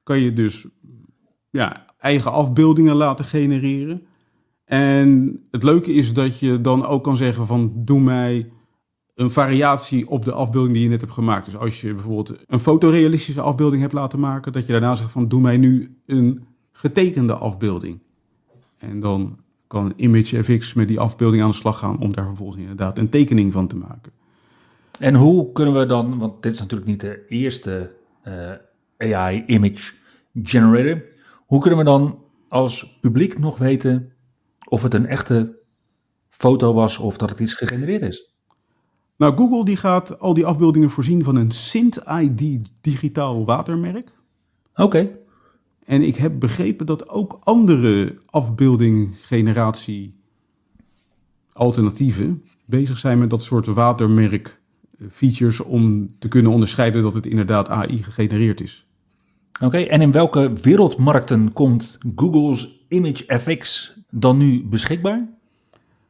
kan 0.03 0.21
je 0.21 0.33
dus 0.33 0.67
ja, 1.51 1.87
eigen 1.99 2.33
afbeeldingen 2.33 2.95
laten 2.95 3.25
genereren. 3.25 4.07
En 4.65 5.41
het 5.51 5.63
leuke 5.63 5.93
is 5.93 6.13
dat 6.13 6.39
je 6.39 6.61
dan 6.61 6.87
ook 6.87 7.05
kan 7.05 7.17
zeggen 7.17 7.47
van 7.47 7.73
doe 7.75 8.01
mij 8.01 8.51
een 9.15 9.31
variatie 9.31 10.09
op 10.09 10.25
de 10.25 10.33
afbeelding 10.33 10.75
die 10.75 10.83
je 10.83 10.89
net 10.89 11.01
hebt 11.01 11.13
gemaakt. 11.13 11.45
Dus 11.45 11.57
als 11.57 11.81
je 11.81 11.95
bijvoorbeeld 11.95 12.39
een 12.47 12.61
fotorealistische 12.61 13.41
afbeelding 13.41 13.83
hebt 13.83 13.93
laten 13.93 14.21
maken, 14.21 14.53
dat 14.53 14.67
je 14.67 14.73
daarna 14.73 14.95
zegt 14.95 15.11
van 15.11 15.29
doe 15.29 15.41
mij 15.41 15.57
nu 15.57 15.97
een 16.07 16.45
getekende 16.73 17.35
afbeelding. 17.35 18.01
En 18.79 19.01
dan 19.01 19.39
kan 19.67 19.93
ImageFX 19.97 20.75
met 20.75 20.89
die 20.89 21.01
afbeelding 21.01 21.43
aan 21.43 21.51
de 21.51 21.57
slag 21.57 21.79
gaan 21.79 21.99
om 21.99 22.13
daar 22.13 22.27
vervolgens 22.27 22.61
inderdaad 22.61 22.99
een 22.99 23.09
tekening 23.09 23.53
van 23.53 23.67
te 23.67 23.77
maken. 23.77 24.13
En 25.01 25.15
hoe 25.15 25.53
kunnen 25.53 25.75
we 25.75 25.87
dan, 25.87 26.19
want 26.19 26.43
dit 26.43 26.53
is 26.53 26.59
natuurlijk 26.59 26.91
niet 26.91 27.01
de 27.01 27.27
eerste 27.29 27.93
eh, 28.23 28.53
AI 28.99 29.45
image 29.47 29.93
generator. 30.43 31.05
Hoe 31.47 31.61
kunnen 31.61 31.79
we 31.79 31.85
dan 31.85 32.19
als 32.49 32.99
publiek 33.01 33.39
nog 33.39 33.59
weten 33.59 34.13
of 34.69 34.83
het 34.83 34.95
een 34.95 35.07
echte 35.07 35.59
foto 36.29 36.75
was 36.75 36.99
of 36.99 37.17
dat 37.17 37.31
het 37.31 37.41
iets 37.41 37.55
gegenereerd 37.55 38.03
is? 38.03 38.35
Nou, 39.17 39.37
Google 39.37 39.65
die 39.65 39.77
gaat 39.77 40.19
al 40.19 40.35
die 40.35 40.47
afbeeldingen 40.47 40.91
voorzien 40.91 41.25
van 41.25 41.37
een 41.37 41.51
Sint-ID 41.51 42.71
digitaal 42.81 43.45
watermerk. 43.45 44.13
Oké, 44.75 45.19
En 45.85 46.03
ik 46.03 46.17
heb 46.17 46.41
begrepen 46.41 46.87
dat 46.87 47.09
ook 47.09 47.39
andere 47.43 48.19
afbeeldinggeneratie 48.27 50.21
alternatieven 51.53 52.45
bezig 52.67 52.99
zijn 52.99 53.19
met 53.19 53.31
dat 53.31 53.43
soort 53.43 53.67
watermerk 53.67 54.60
features 55.11 55.61
om 55.61 56.15
te 56.19 56.29
kunnen 56.29 56.53
onderscheiden 56.53 57.03
dat 57.03 57.15
het 57.15 57.27
inderdaad 57.27 57.69
AI 57.69 58.03
gegenereerd 58.03 58.61
is. 58.61 58.87
oké. 59.61 59.79
En 59.79 60.01
in 60.01 60.13
welke 60.13 60.53
wereldmarkten 60.63 61.53
komt 61.53 61.99
Google's 62.17 62.85
ImageFX 62.89 63.95
dan 64.11 64.37
nu 64.37 64.65
beschikbaar? 64.65 65.29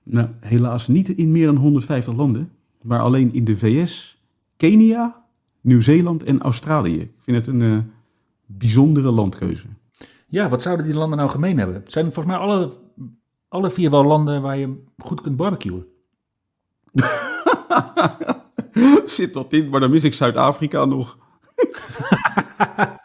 Nou, 0.03 0.29
helaas 0.41 0.89
niet 0.89 1.09
in 1.09 1.33
meer 1.33 1.47
dan 1.47 1.57
150 1.57 2.15
landen, 2.15 2.53
maar 2.83 3.01
alleen 3.01 3.33
in 3.33 3.45
de 3.45 3.57
VS, 3.57 4.23
Kenia, 4.57 5.25
Nieuw-Zeeland 5.61 6.23
en 6.23 6.41
Australië. 6.41 7.01
Ik 7.01 7.13
vind 7.19 7.37
het 7.37 7.47
een 7.47 7.63
eh, 7.63 7.79
bijzondere 8.47 9.11
landkeuze. 9.11 9.67
Ja, 10.27 10.49
wat 10.49 10.63
zouden 10.63 10.87
die 10.87 10.95
landen 10.95 11.19
nou 11.19 11.31
gemeen 11.31 11.59
hebben? 11.59 11.77
Het 11.77 11.93
zijn 11.93 12.05
volgens 12.13 12.27
mij 12.27 12.37
alle, 12.37 12.73
alle 13.49 13.71
vier 13.71 13.91
wel 13.91 14.05
landen 14.05 14.43
waar 14.43 14.59
je 14.59 14.83
goed 14.99 15.21
kunt 15.21 15.37
barbecuen. 15.37 15.87
Zit 19.05 19.33
wat 19.33 19.53
in, 19.53 19.69
maar 19.69 19.81
dan 19.81 19.91
mis 19.91 20.05
ik 20.05 20.15
Zuid-Afrika 20.15 20.85
nog. 20.85 21.19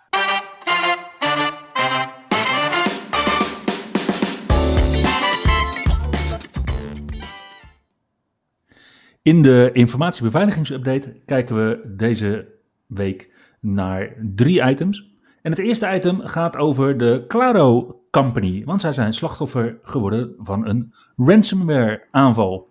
In 9.21 9.41
de 9.41 9.69
informatiebeveiligingsupdate 9.73 11.21
kijken 11.25 11.55
we 11.55 11.93
deze 11.95 12.47
week 12.87 13.31
naar 13.59 14.15
drie 14.35 14.69
items. 14.69 15.13
En 15.41 15.51
het 15.51 15.59
eerste 15.59 15.93
item 15.93 16.19
gaat 16.19 16.57
over 16.57 16.97
de 16.97 17.25
Claro 17.27 17.99
Company, 18.11 18.63
want 18.65 18.81
zij 18.81 18.93
zijn 18.93 19.13
slachtoffer 19.13 19.79
geworden 19.83 20.33
van 20.37 20.67
een 20.67 20.93
ransomware 21.15 22.03
aanval. 22.11 22.69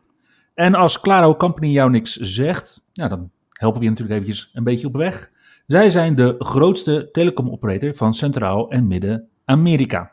En 0.54 0.74
als 0.74 1.00
Claro 1.00 1.36
Company 1.36 1.68
jou 1.68 1.90
niks 1.90 2.16
zegt, 2.16 2.84
dan 2.92 3.30
helpen 3.52 3.78
we 3.78 3.84
je 3.84 3.90
natuurlijk 3.90 4.20
eventjes 4.20 4.50
een 4.52 4.64
beetje 4.64 4.86
op 4.86 4.96
weg. 4.96 5.30
Zij 5.66 5.90
zijn 5.90 6.14
de 6.14 6.34
grootste 6.38 7.08
telecomoperator 7.12 7.94
van 7.94 8.14
Centraal- 8.14 8.70
en 8.70 8.86
Midden-Amerika. 8.86 10.12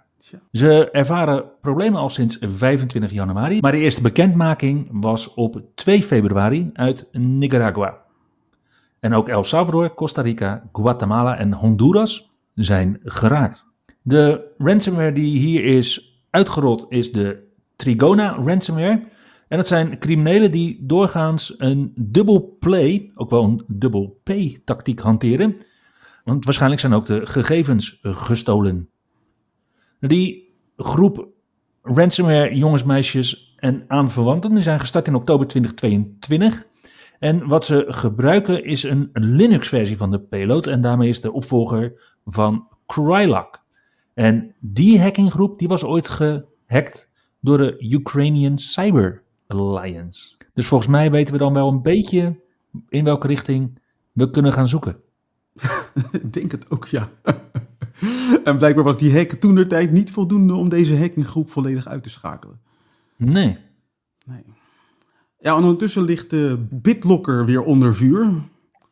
Ze 0.51 0.89
ervaren 0.91 1.43
problemen 1.62 1.99
al 1.99 2.10
sinds 2.10 2.38
25 2.41 3.12
januari, 3.12 3.60
maar 3.60 3.71
de 3.71 3.77
eerste 3.77 4.01
bekendmaking 4.01 4.88
was 4.91 5.34
op 5.34 5.62
2 5.75 6.04
februari 6.04 6.69
uit 6.73 7.10
Nicaragua. 7.12 7.97
En 8.99 9.13
ook 9.13 9.30
El 9.30 9.43
Salvador, 9.43 9.93
Costa 9.93 10.21
Rica, 10.21 10.69
Guatemala 10.71 11.38
en 11.38 11.54
Honduras 11.54 12.32
zijn 12.56 12.99
geraakt. 13.04 13.73
De 14.01 14.54
ransomware 14.58 15.12
die 15.12 15.39
hier 15.39 15.63
is 15.63 16.19
uitgerold 16.30 16.86
is 16.89 17.12
de 17.12 17.47
Trigona 17.75 18.36
ransomware. 18.43 19.04
En 19.51 19.57
dat 19.57 19.67
zijn 19.67 19.99
criminelen 19.99 20.51
die 20.51 20.85
doorgaans 20.85 21.53
een 21.57 21.91
double 21.95 22.41
play, 22.59 23.11
ook 23.15 23.29
wel 23.29 23.43
een 23.43 23.63
double 23.67 24.13
pay 24.23 24.61
tactiek 24.63 24.99
hanteren. 24.99 25.57
Want 26.23 26.45
waarschijnlijk 26.45 26.81
zijn 26.81 26.93
ook 26.93 27.05
de 27.05 27.25
gegevens 27.25 27.99
gestolen. 28.01 28.89
Die 29.99 30.53
groep 30.77 31.27
ransomware 31.81 32.55
jongens, 32.55 32.83
meisjes 32.83 33.55
en 33.57 33.83
aanverwanten 33.87 34.53
die 34.53 34.63
zijn 34.63 34.79
gestart 34.79 35.07
in 35.07 35.15
oktober 35.15 35.47
2022. 35.47 36.67
En 37.19 37.47
wat 37.47 37.65
ze 37.65 37.85
gebruiken 37.87 38.65
is 38.65 38.83
een 38.83 39.09
Linux-versie 39.13 39.97
van 39.97 40.11
de 40.11 40.19
payload 40.19 40.67
en 40.67 40.81
daarmee 40.81 41.09
is 41.09 41.21
de 41.21 41.31
opvolger 41.31 42.17
van 42.25 42.67
Krylock. 42.85 43.63
En 44.13 44.55
die 44.59 45.01
hackinggroep 45.01 45.59
die 45.59 45.67
was 45.67 45.83
ooit 45.83 46.07
gehackt 46.07 47.11
door 47.39 47.57
de 47.57 47.75
Ukrainian 47.79 48.57
Cyber 48.57 49.29
Alliance. 49.59 50.35
Dus 50.53 50.67
volgens 50.67 50.89
mij 50.89 51.11
weten 51.11 51.33
we 51.33 51.39
dan 51.39 51.53
wel 51.53 51.67
een 51.67 51.81
beetje 51.81 52.39
in 52.89 53.03
welke 53.03 53.27
richting 53.27 53.79
we 54.11 54.29
kunnen 54.29 54.53
gaan 54.53 54.67
zoeken. 54.67 54.97
Ik 56.11 56.33
denk 56.33 56.51
het 56.51 56.69
ook, 56.69 56.87
ja. 56.87 57.09
en 58.43 58.57
blijkbaar 58.57 58.83
was 58.83 58.97
die 58.97 59.13
hack 59.13 59.29
toen 59.31 59.55
de 59.55 59.67
tijd 59.67 59.91
niet 59.91 60.11
voldoende 60.11 60.53
om 60.53 60.69
deze 60.69 60.97
hackinggroep 60.97 61.51
volledig 61.51 61.87
uit 61.87 62.03
te 62.03 62.09
schakelen. 62.09 62.59
Nee. 63.17 63.57
Nee. 64.25 64.43
Ja, 65.39 65.55
en 65.55 65.61
ondertussen 65.61 66.03
ligt 66.03 66.29
de 66.29 66.67
BitLocker 66.69 67.45
weer 67.45 67.63
onder 67.63 67.95
vuur. 67.95 68.33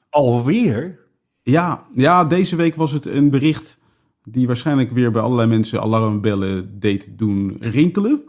Alweer? 0.10 1.00
Ja, 1.42 1.86
ja, 1.92 2.26
deze 2.26 2.56
week 2.56 2.76
was 2.76 2.92
het 2.92 3.06
een 3.06 3.30
bericht 3.30 3.80
die 4.24 4.48
waarschijnlijk 4.48 4.92
weer 4.92 5.12
bij 5.12 5.22
allerlei 5.22 5.50
mensen 5.50 5.82
alarmbellen 5.82 6.80
deed 6.80 7.18
doen 7.18 7.58
rinkelen. 7.60 8.24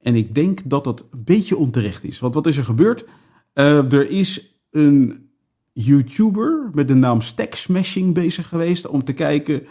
En 0.00 0.14
ik 0.14 0.34
denk 0.34 0.60
dat 0.64 0.84
dat 0.84 1.06
een 1.10 1.24
beetje 1.24 1.56
onterecht 1.56 2.04
is. 2.04 2.18
Want 2.18 2.34
wat 2.34 2.46
is 2.46 2.56
er 2.56 2.64
gebeurd? 2.64 3.06
Uh, 3.54 3.92
er 3.92 4.10
is 4.10 4.58
een 4.70 5.28
YouTuber 5.72 6.70
met 6.72 6.88
de 6.88 6.94
naam 6.94 7.20
Stack 7.20 7.54
Smashing 7.54 8.14
bezig 8.14 8.48
geweest 8.48 8.86
om 8.86 9.04
te 9.04 9.12
kijken 9.12 9.66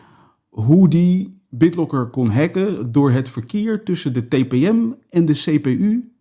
hoe 0.50 0.88
die 0.90 1.42
BitLocker 1.50 2.08
kon 2.08 2.30
hacken 2.30 2.92
door 2.92 3.12
het 3.12 3.30
verkeer 3.30 3.84
tussen 3.84 4.14
de 4.14 4.28
TPM 4.28 4.92
en 5.10 5.26
de 5.26 5.34
CPU 5.34 6.12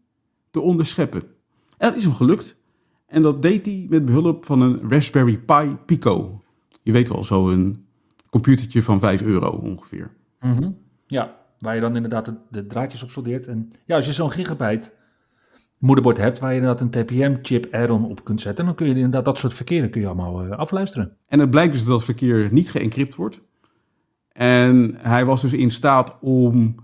te 0.51 0.61
onderscheppen. 0.61 1.23
En 1.77 1.89
dat 1.89 1.97
is 1.97 2.05
hem 2.05 2.15
gelukt. 2.15 2.57
En 3.07 3.23
dat 3.23 3.43
deed 3.43 3.67
hij 3.67 3.87
met 3.89 4.05
behulp 4.05 4.45
van 4.45 4.61
een 4.61 4.91
Raspberry 4.91 5.39
Pi 5.39 5.77
Pico. 5.87 6.43
Je 6.83 6.93
weet 6.93 7.09
wel, 7.09 7.25
zo'n 7.25 7.87
computertje 8.31 8.83
van 8.83 9.01
5 9.01 9.23
euro 9.23 9.51
ongeveer. 9.51 10.11
Mm 10.41 10.77
Ja, 11.07 11.37
waar 11.61 11.75
je 11.75 11.81
dan 11.81 11.97
inderdaad 11.97 12.33
de, 12.51 12.67
draadjes 12.67 13.03
op 13.03 13.11
soldeert. 13.11 13.47
En 13.47 13.71
ja, 13.85 13.97
als 13.97 14.07
je 14.07 14.13
zo'n 14.13 14.33
gigabyte 14.33 14.93
moederbord 15.79 16.17
hebt 16.17 16.39
waar 16.39 16.51
je 16.51 16.61
inderdaad 16.61 16.81
een 16.81 17.05
TPM-chip 17.05 17.75
add-on 17.75 18.05
op 18.05 18.25
kunt 18.25 18.41
zetten, 18.41 18.65
dan 18.65 18.75
kun 18.75 18.87
je 18.87 18.95
inderdaad 18.95 19.25
dat 19.25 19.39
soort 19.39 19.55
verkeer 19.55 19.89
kun 19.89 20.01
je 20.01 20.07
allemaal 20.07 20.45
uh, 20.45 20.51
afluisteren. 20.51 21.17
En 21.29 21.41
het 21.41 21.51
blijkt 21.51 21.73
dus 21.73 21.85
dat 21.85 21.95
het 21.95 22.05
verkeer 22.05 22.49
niet 22.53 22.71
geëncrypt 22.71 23.15
wordt. 23.15 23.41
En 24.33 24.95
hij 24.99 25.25
was 25.25 25.43
dus 25.43 25.53
in 25.53 25.71
staat 25.71 26.19
om 26.21 26.75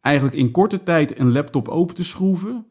eigenlijk 0.00 0.36
in 0.36 0.50
korte 0.50 0.82
tijd 0.82 1.18
een 1.18 1.32
laptop 1.32 1.68
open 1.68 1.94
te 1.94 2.04
schroeven, 2.04 2.66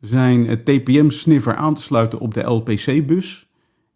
zijn 0.00 0.64
TPM-sniffer 0.64 1.54
aan 1.54 1.74
te 1.74 1.82
sluiten 1.82 2.18
op 2.18 2.34
de 2.34 2.42
LPC-bus 2.42 3.50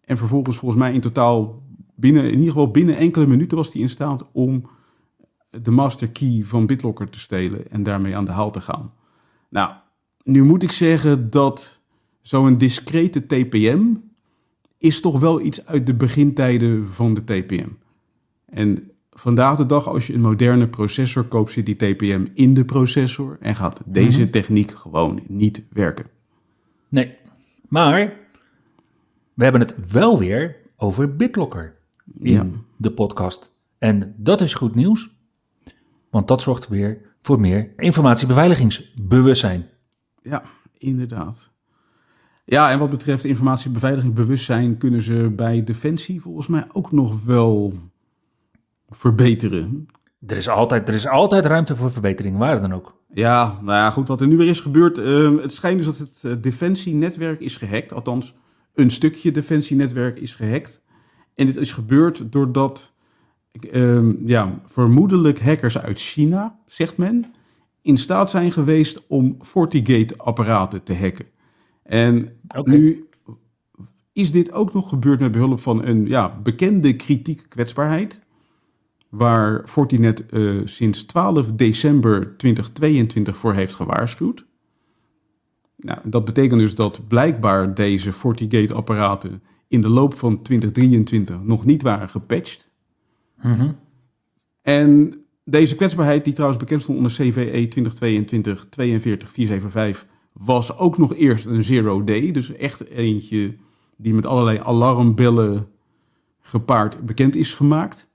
en 0.05 0.17
vervolgens 0.17 0.57
volgens 0.57 0.81
mij 0.81 0.93
in 0.93 1.01
totaal 1.01 1.63
binnen, 1.95 2.25
in 2.25 2.31
ieder 2.31 2.47
geval 2.47 2.71
binnen 2.71 2.97
enkele 2.97 3.27
minuten 3.27 3.57
was 3.57 3.73
hij 3.73 3.83
in 3.83 3.89
staat 3.89 4.31
om 4.33 4.69
de 5.63 5.71
master 5.71 6.11
key 6.11 6.43
van 6.45 6.67
BitLocker 6.67 7.11
te 7.11 7.19
stelen 7.19 7.71
en 7.71 7.83
daarmee 7.83 8.17
aan 8.17 8.25
de 8.25 8.31
haal 8.31 8.51
te 8.51 8.61
gaan. 8.61 8.93
Nou, 9.49 9.73
nu 10.25 10.43
moet 10.43 10.63
ik 10.63 10.71
zeggen 10.71 11.31
dat 11.31 11.81
zo'n 12.21 12.59
discrete 12.59 13.27
TPM 13.27 13.95
is 14.79 15.01
toch 15.01 15.21
wel 15.21 15.41
iets 15.41 15.67
uit 15.67 15.87
de 15.87 15.95
begintijden 15.95 16.89
van 16.89 17.15
de 17.15 17.25
TPM. 17.25 17.69
En 18.47 18.91
vandaag 19.11 19.57
de 19.57 19.67
dag, 19.67 19.89
als 19.89 20.07
je 20.07 20.15
een 20.15 20.21
moderne 20.21 20.69
processor 20.69 21.25
koopt, 21.25 21.51
zit 21.51 21.67
die 21.67 21.77
TPM 21.77 22.27
in 22.35 22.55
de 22.55 22.65
processor 22.65 23.37
en 23.41 23.57
gaat 23.57 23.81
deze 23.85 24.21
mhm. 24.21 24.31
techniek 24.31 24.71
gewoon 24.71 25.23
niet 25.29 25.65
werken. 25.71 26.07
Nee, 26.89 27.17
maar 27.69 28.21
we 29.35 29.43
hebben 29.43 29.61
het 29.61 29.91
wel 29.93 30.19
weer 30.19 30.57
over 30.77 31.17
BitLocker 31.17 31.77
in 32.19 32.65
de 32.77 32.93
podcast. 32.93 33.53
En 33.79 34.15
dat 34.17 34.41
is 34.41 34.55
goed 34.55 34.75
nieuws, 34.75 35.11
want 36.13 36.29
dat 36.29 36.43
zorgt 36.43 36.69
weer 36.69 36.99
voor 37.21 37.41
meer 37.41 37.73
informatiebeveiligingsbewustzijn. 37.77 39.69
Ja, 40.23 40.43
inderdaad. 40.79 41.51
Ja, 42.45 42.71
en 42.71 42.79
wat 42.79 42.91
betreft 42.91 43.25
informatiebeveiligingsbewustzijn 43.25 44.77
kunnen 44.77 45.03
ze 45.03 45.33
bij 45.37 45.65
Defensie 45.65 46.21
volgens 46.21 46.47
mij 46.47 46.67
ook 46.73 46.93
nog 46.93 47.25
wel 47.25 47.75
verbeteren. 48.89 49.87
Er 50.27 50.37
is 50.37 50.49
altijd, 50.49 50.89
er 50.89 50.95
is 50.95 51.09
altijd 51.09 51.47
ruimte 51.47 51.77
voor 51.77 51.91
verbetering, 51.91 52.37
waar 52.37 52.61
dan 52.61 52.75
ook. 52.75 53.01
Ja, 53.15 53.59
nou 53.63 53.77
ja, 53.77 53.91
goed, 53.91 54.09
wat 54.09 54.21
er 54.21 54.27
nu 54.27 54.37
weer 54.37 54.49
is 54.49 54.61
gebeurd. 54.61 54.99
Uh, 54.99 55.41
het 55.41 55.53
schijnt 55.53 55.77
dus 55.77 55.87
dat 55.87 55.99
het 55.99 56.23
uh, 56.23 56.35
Defensienetwerk 56.41 57.41
is 57.41 57.57
gehackt. 57.57 57.93
Althans, 57.93 58.35
een 58.75 58.91
stukje 58.91 59.31
Defensienetwerk 59.31 60.19
is 60.19 60.35
gehackt. 60.35 60.83
En 61.35 61.47
dit 61.47 61.57
is 61.57 61.73
gebeurd 61.73 62.33
doordat 62.33 62.93
uh, 63.61 64.15
ja, 64.25 64.61
vermoedelijk 64.67 65.41
hackers 65.41 65.79
uit 65.79 66.01
China, 66.01 66.59
zegt 66.67 66.97
men, 66.97 67.35
in 67.83 67.99
staat 67.99 68.31
zijn 68.31 68.53
geweest 68.53 69.07
om 69.07 69.37
FortiGate-apparaten 69.41 70.83
te 70.83 70.95
hacken. 70.95 71.27
En 71.83 72.39
nu 72.63 73.09
is 74.13 74.33
dit 74.33 74.53
ook 74.53 74.73
nog 74.73 74.89
gebeurd 74.89 75.21
met 75.21 75.33
behulp 75.33 75.61
van 75.61 75.85
een 75.85 76.07
ja, 76.07 76.41
bekende 76.43 76.97
kritiek 76.97 77.47
kwetsbaarheid. 77.49 78.23
Waar 79.09 79.69
Fortinet 79.69 80.25
uh, 80.31 80.61
sinds 80.65 81.05
12 81.05 81.53
december 81.53 82.37
2022 82.37 83.37
voor 83.37 83.55
heeft 83.55 83.75
gewaarschuwd. 83.75 84.47
Nou, 85.77 85.99
dat 86.05 86.25
betekent 86.25 86.61
dus 86.61 86.75
dat 86.75 87.09
blijkbaar 87.09 87.75
deze 87.75 88.13
FortiGate-apparaten 88.13 89.43
in 89.69 89.81
de 89.81 89.89
loop 89.89 90.15
van 90.15 90.43
2023 90.43 91.43
nog 91.43 91.65
niet 91.65 91.83
waren 91.83 92.09
gepatcht. 92.09 92.72
Mm 93.43 93.77
En 94.63 95.15
deze 95.45 95.77
kwetsbaarheid, 95.77 96.25
die 96.25 96.33
trouwens 96.33 96.61
bekend 96.61 96.83
stond 96.83 96.97
onder 96.97 97.13
CVE 97.13 97.69
2022-42475, 100.05 100.07
was 100.33 100.79
ook 100.79 100.99
nog 100.99 101.15
eerst 101.15 101.47
een 101.47 101.63
zero 101.63 102.05
day. 102.05 102.31
Dus 102.31 102.53
echt 102.53 102.89
eentje 102.89 103.57
die 103.97 104.15
met 104.15 104.27
allerlei 104.27 104.59
alarmbellen 104.59 105.69
gepaard 106.41 107.07
bekend 107.07 107.37
is 107.37 107.55
gemaakt. 107.55 108.11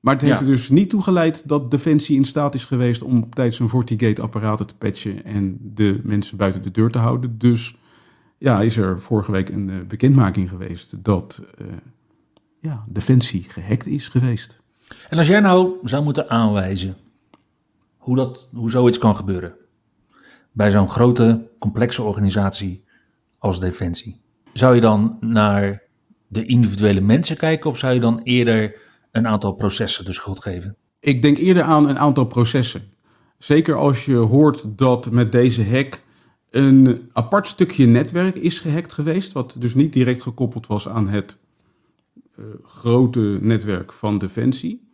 Maar 0.00 0.14
het 0.14 0.22
heeft 0.22 0.40
er 0.40 0.46
dus 0.46 0.68
niet 0.68 0.90
toe 0.90 1.02
geleid 1.02 1.48
dat 1.48 1.70
Defensie 1.70 2.16
in 2.16 2.24
staat 2.24 2.54
is 2.54 2.64
geweest 2.64 3.02
om 3.02 3.22
op 3.22 3.34
tijd 3.34 3.54
zijn 3.54 3.68
FortiGate-apparaten 3.68 4.66
te 4.66 4.76
patchen 4.76 5.24
en 5.24 5.58
de 5.74 6.00
mensen 6.04 6.36
buiten 6.36 6.62
de 6.62 6.70
deur 6.70 6.90
te 6.90 6.98
houden. 6.98 7.38
Dus 7.38 7.76
ja, 8.38 8.60
is 8.60 8.76
er 8.76 9.00
vorige 9.00 9.32
week 9.32 9.48
een 9.48 9.68
uh, 9.68 9.76
bekendmaking 9.88 10.48
geweest 10.48 11.04
dat 11.04 11.42
uh, 11.60 11.66
ja, 12.60 12.84
Defensie 12.88 13.42
gehackt 13.48 13.86
is 13.86 14.08
geweest. 14.08 14.60
En 15.08 15.18
als 15.18 15.26
jij 15.26 15.40
nou 15.40 15.76
zou 15.82 16.04
moeten 16.04 16.30
aanwijzen 16.30 16.96
hoe, 17.96 18.16
dat, 18.16 18.48
hoe 18.52 18.70
zoiets 18.70 18.98
kan 18.98 19.16
gebeuren 19.16 19.54
bij 20.52 20.70
zo'n 20.70 20.88
grote, 20.88 21.48
complexe 21.58 22.02
organisatie 22.02 22.84
als 23.38 23.60
Defensie, 23.60 24.20
zou 24.52 24.74
je 24.74 24.80
dan 24.80 25.16
naar 25.20 25.82
de 26.26 26.46
individuele 26.46 27.00
mensen 27.00 27.36
kijken 27.36 27.70
of 27.70 27.78
zou 27.78 27.94
je 27.94 28.00
dan 28.00 28.20
eerder 28.22 28.76
een 29.10 29.26
aantal 29.26 29.52
processen 29.52 30.04
de 30.04 30.12
schuld 30.12 30.42
geven? 30.42 30.76
Ik 31.00 31.22
denk 31.22 31.36
eerder 31.36 31.62
aan 31.62 31.88
een 31.88 31.98
aantal 31.98 32.24
processen. 32.24 32.82
Zeker 33.38 33.74
als 33.74 34.04
je 34.04 34.16
hoort 34.16 34.78
dat 34.78 35.10
met 35.10 35.32
deze 35.32 35.68
hack 35.70 36.02
een 36.50 37.10
apart 37.12 37.48
stukje 37.48 37.86
netwerk 37.86 38.34
is 38.34 38.58
gehackt 38.58 38.92
geweest, 38.92 39.32
wat 39.32 39.56
dus 39.58 39.74
niet 39.74 39.92
direct 39.92 40.22
gekoppeld 40.22 40.66
was 40.66 40.88
aan 40.88 41.08
het 41.08 41.38
grote 42.62 43.38
netwerk 43.40 43.92
van 43.92 44.18
Defensie. 44.18 44.88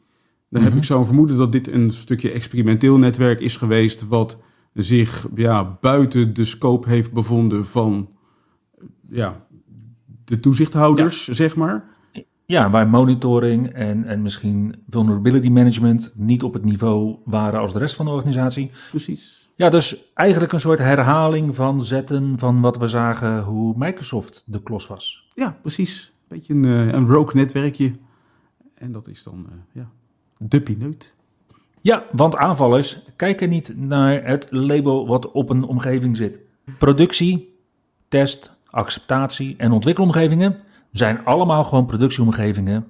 Dan 0.48 0.62
heb 0.62 0.70
mhm. 0.70 0.80
ik 0.80 0.86
zo'n 0.86 1.04
vermoeden 1.04 1.36
dat 1.36 1.52
dit 1.52 1.68
een 1.68 1.90
stukje 1.90 2.30
experimenteel 2.30 2.98
netwerk 2.98 3.40
is 3.40 3.56
geweest, 3.56 4.08
wat 4.08 4.38
zich 4.72 5.28
ja, 5.34 5.78
buiten 5.80 6.34
de 6.34 6.44
scope 6.44 6.88
heeft 6.88 7.12
bevonden 7.12 7.64
van 7.64 8.08
ja, 9.10 9.46
de 10.24 10.40
toezichthouders, 10.40 11.28
zeg 11.28 11.56
maar. 11.56 11.94
Ja, 12.46 12.70
waar 12.70 12.88
monitoring 12.88 13.72
en, 13.72 14.04
en 14.04 14.22
misschien 14.22 14.82
vulnerability 14.88 15.48
management 15.48 16.14
niet 16.16 16.42
op 16.42 16.52
het 16.52 16.64
niveau 16.64 17.16
waren 17.24 17.60
als 17.60 17.72
de 17.72 17.78
rest 17.78 17.96
van 17.96 18.04
de 18.04 18.12
organisatie. 18.12 18.70
Precies. 18.90 19.48
Ja, 19.56 19.68
dus 19.68 20.12
eigenlijk 20.14 20.52
een 20.52 20.60
soort 20.60 20.78
herhaling 20.78 21.54
van 21.54 21.82
zetten 21.82 22.38
van 22.38 22.60
wat 22.60 22.76
we 22.76 22.88
zagen 22.88 23.42
hoe 23.42 23.74
Microsoft 23.76 24.44
de 24.46 24.62
klos 24.62 24.86
was. 24.86 25.28
Ja, 25.34 25.58
precies. 25.62 26.12
Beetje 26.28 26.54
een, 26.54 26.64
eh, 26.64 26.92
een 26.92 27.06
rogue 27.06 27.34
netwerkje. 27.34 27.92
En 28.74 28.92
dat 28.92 29.08
is 29.08 29.22
dan, 29.22 29.46
uh, 29.50 29.56
ja, 29.72 29.90
de 30.38 30.62
pineut. 30.62 31.14
Ja, 31.80 32.04
want 32.12 32.36
aanvallers 32.36 33.02
kijken 33.16 33.48
niet 33.48 33.76
naar 33.76 34.24
het 34.24 34.46
label 34.50 35.06
wat 35.06 35.30
op 35.30 35.50
een 35.50 35.64
omgeving 35.64 36.16
zit. 36.16 36.40
Productie, 36.78 37.58
test, 38.08 38.56
acceptatie 38.70 39.54
en 39.56 39.72
ontwikkelomgevingen 39.72 40.60
zijn 40.92 41.24
allemaal 41.24 41.64
gewoon 41.64 41.86
productieomgevingen 41.86 42.86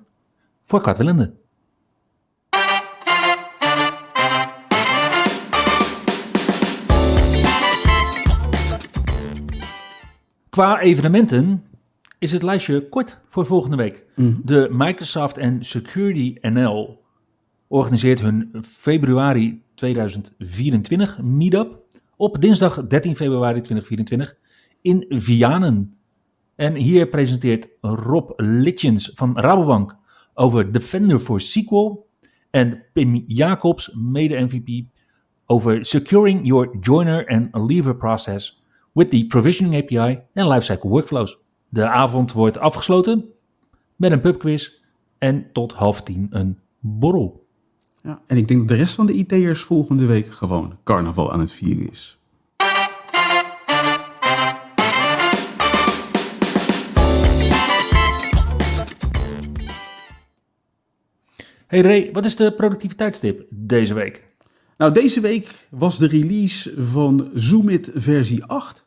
voor 0.62 0.81
kwaadwillenden. 0.81 1.38
Qua 10.49 10.81
evenementen 10.81 11.65
is 12.18 12.33
het 12.33 12.42
lijstje 12.42 12.88
kort 12.88 13.20
voor 13.29 13.46
volgende 13.46 13.76
week. 13.76 14.05
Mhm. 14.14 14.35
De 14.44 14.68
Microsoft 14.70 15.38
en 15.38 15.64
Security 15.64 16.37
NL 16.40 17.05
organiseert 17.68 18.20
hun 18.20 18.50
februari 18.62 19.62
2024 19.74 21.22
meetup 21.22 21.79
op 22.16 22.40
dinsdag 22.40 22.87
13 22.87 23.16
februari 23.16 23.61
2024 23.61 24.37
in 24.83 25.05
Vianen. 25.09 25.94
En 26.55 26.74
hier 26.74 27.09
presenteert 27.09 27.68
Rob 27.81 28.33
Litjens 28.37 29.11
van 29.14 29.38
Rabobank 29.38 29.96
over 30.35 30.72
Defender 30.72 31.18
for 31.18 31.40
SQL 31.40 32.07
en 32.50 32.85
Pim 32.92 33.24
Jacobs, 33.26 33.90
mede-MVP, 33.94 34.85
over 35.46 35.85
Securing 35.85 36.46
Your 36.46 36.76
Joiner 36.81 37.26
and 37.26 37.48
Leaver 37.70 37.96
Process 37.96 38.62
with 38.92 39.11
the 39.11 39.26
Provisioning 39.26 39.74
API 39.74 40.20
en 40.33 40.48
Lifecycle 40.48 40.88
Workflows. 40.88 41.38
De 41.68 41.88
avond 41.88 42.33
wordt 42.33 42.59
afgesloten 42.59 43.24
met 43.96 44.12
een 44.12 44.20
pubquiz 44.20 44.70
en 45.18 45.52
tot 45.52 45.72
half 45.72 46.02
tien 46.02 46.26
een 46.31 46.59
borrel. 46.79 47.46
Ja, 48.02 48.20
en 48.26 48.37
ik 48.37 48.48
denk 48.48 48.61
dat 48.61 48.68
de 48.68 48.74
rest 48.74 48.94
van 48.94 49.07
de 49.07 49.12
IT'ers 49.12 49.61
volgende 49.61 50.07
week 50.07 50.33
gewoon 50.33 50.79
carnaval 50.85 51.33
aan 51.33 51.40
het 51.40 51.52
vieren 51.52 51.90
is. 51.90 52.18
Hey 61.66 61.81
Ray, 61.81 62.12
wat 62.12 62.24
is 62.24 62.37
de 62.37 62.52
productiviteitstip 62.52 63.46
deze 63.50 63.94
week? 63.94 64.29
Nou, 64.76 64.92
deze 64.92 65.20
week 65.20 65.68
was 65.70 65.98
de 65.98 66.07
release 66.07 66.74
van 66.83 67.31
Zoomit 67.35 67.90
versie 67.94 68.44
8. 68.44 68.87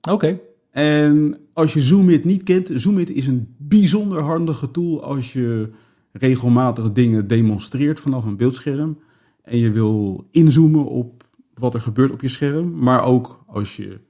Oké. 0.00 0.40
En 0.72 1.38
als 1.52 1.72
je 1.72 1.80
Zoomit 1.80 2.24
niet 2.24 2.42
kent, 2.42 2.70
Zoomit 2.74 3.10
is 3.10 3.26
een 3.26 3.54
bijzonder 3.58 4.20
handige 4.20 4.70
tool 4.70 5.02
als 5.02 5.32
je 5.32 5.70
regelmatig 6.12 6.92
dingen 6.92 7.26
demonstreert 7.26 8.00
vanaf 8.00 8.24
een 8.24 8.36
beeldscherm. 8.36 8.98
En 9.42 9.58
je 9.58 9.70
wil 9.70 10.26
inzoomen 10.30 10.86
op 10.86 11.24
wat 11.54 11.74
er 11.74 11.80
gebeurt 11.80 12.10
op 12.10 12.20
je 12.20 12.28
scherm. 12.28 12.78
Maar 12.78 13.04
ook 13.04 13.44
als 13.46 13.76
je 13.76 14.00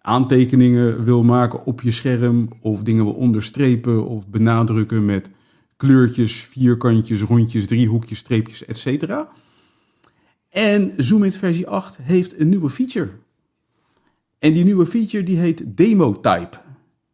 aantekeningen 0.00 1.04
wil 1.04 1.22
maken 1.22 1.64
op 1.64 1.80
je 1.80 1.90
scherm. 1.90 2.48
Of 2.60 2.82
dingen 2.82 3.04
wil 3.04 3.14
onderstrepen 3.14 4.06
of 4.06 4.28
benadrukken 4.28 5.04
met 5.04 5.30
kleurtjes, 5.76 6.32
vierkantjes, 6.32 7.22
rondjes, 7.22 7.66
driehoekjes, 7.66 8.18
streepjes, 8.18 8.64
etc. 8.64 9.12
En 10.48 10.92
Zoomit 10.96 11.36
versie 11.36 11.66
8 11.66 11.98
heeft 12.02 12.40
een 12.40 12.48
nieuwe 12.48 12.70
feature. 12.70 13.10
En 14.40 14.52
die 14.52 14.64
nieuwe 14.64 14.86
feature 14.86 15.22
die 15.22 15.38
heet 15.38 15.76
Demo 15.76 16.12
Type. 16.20 16.56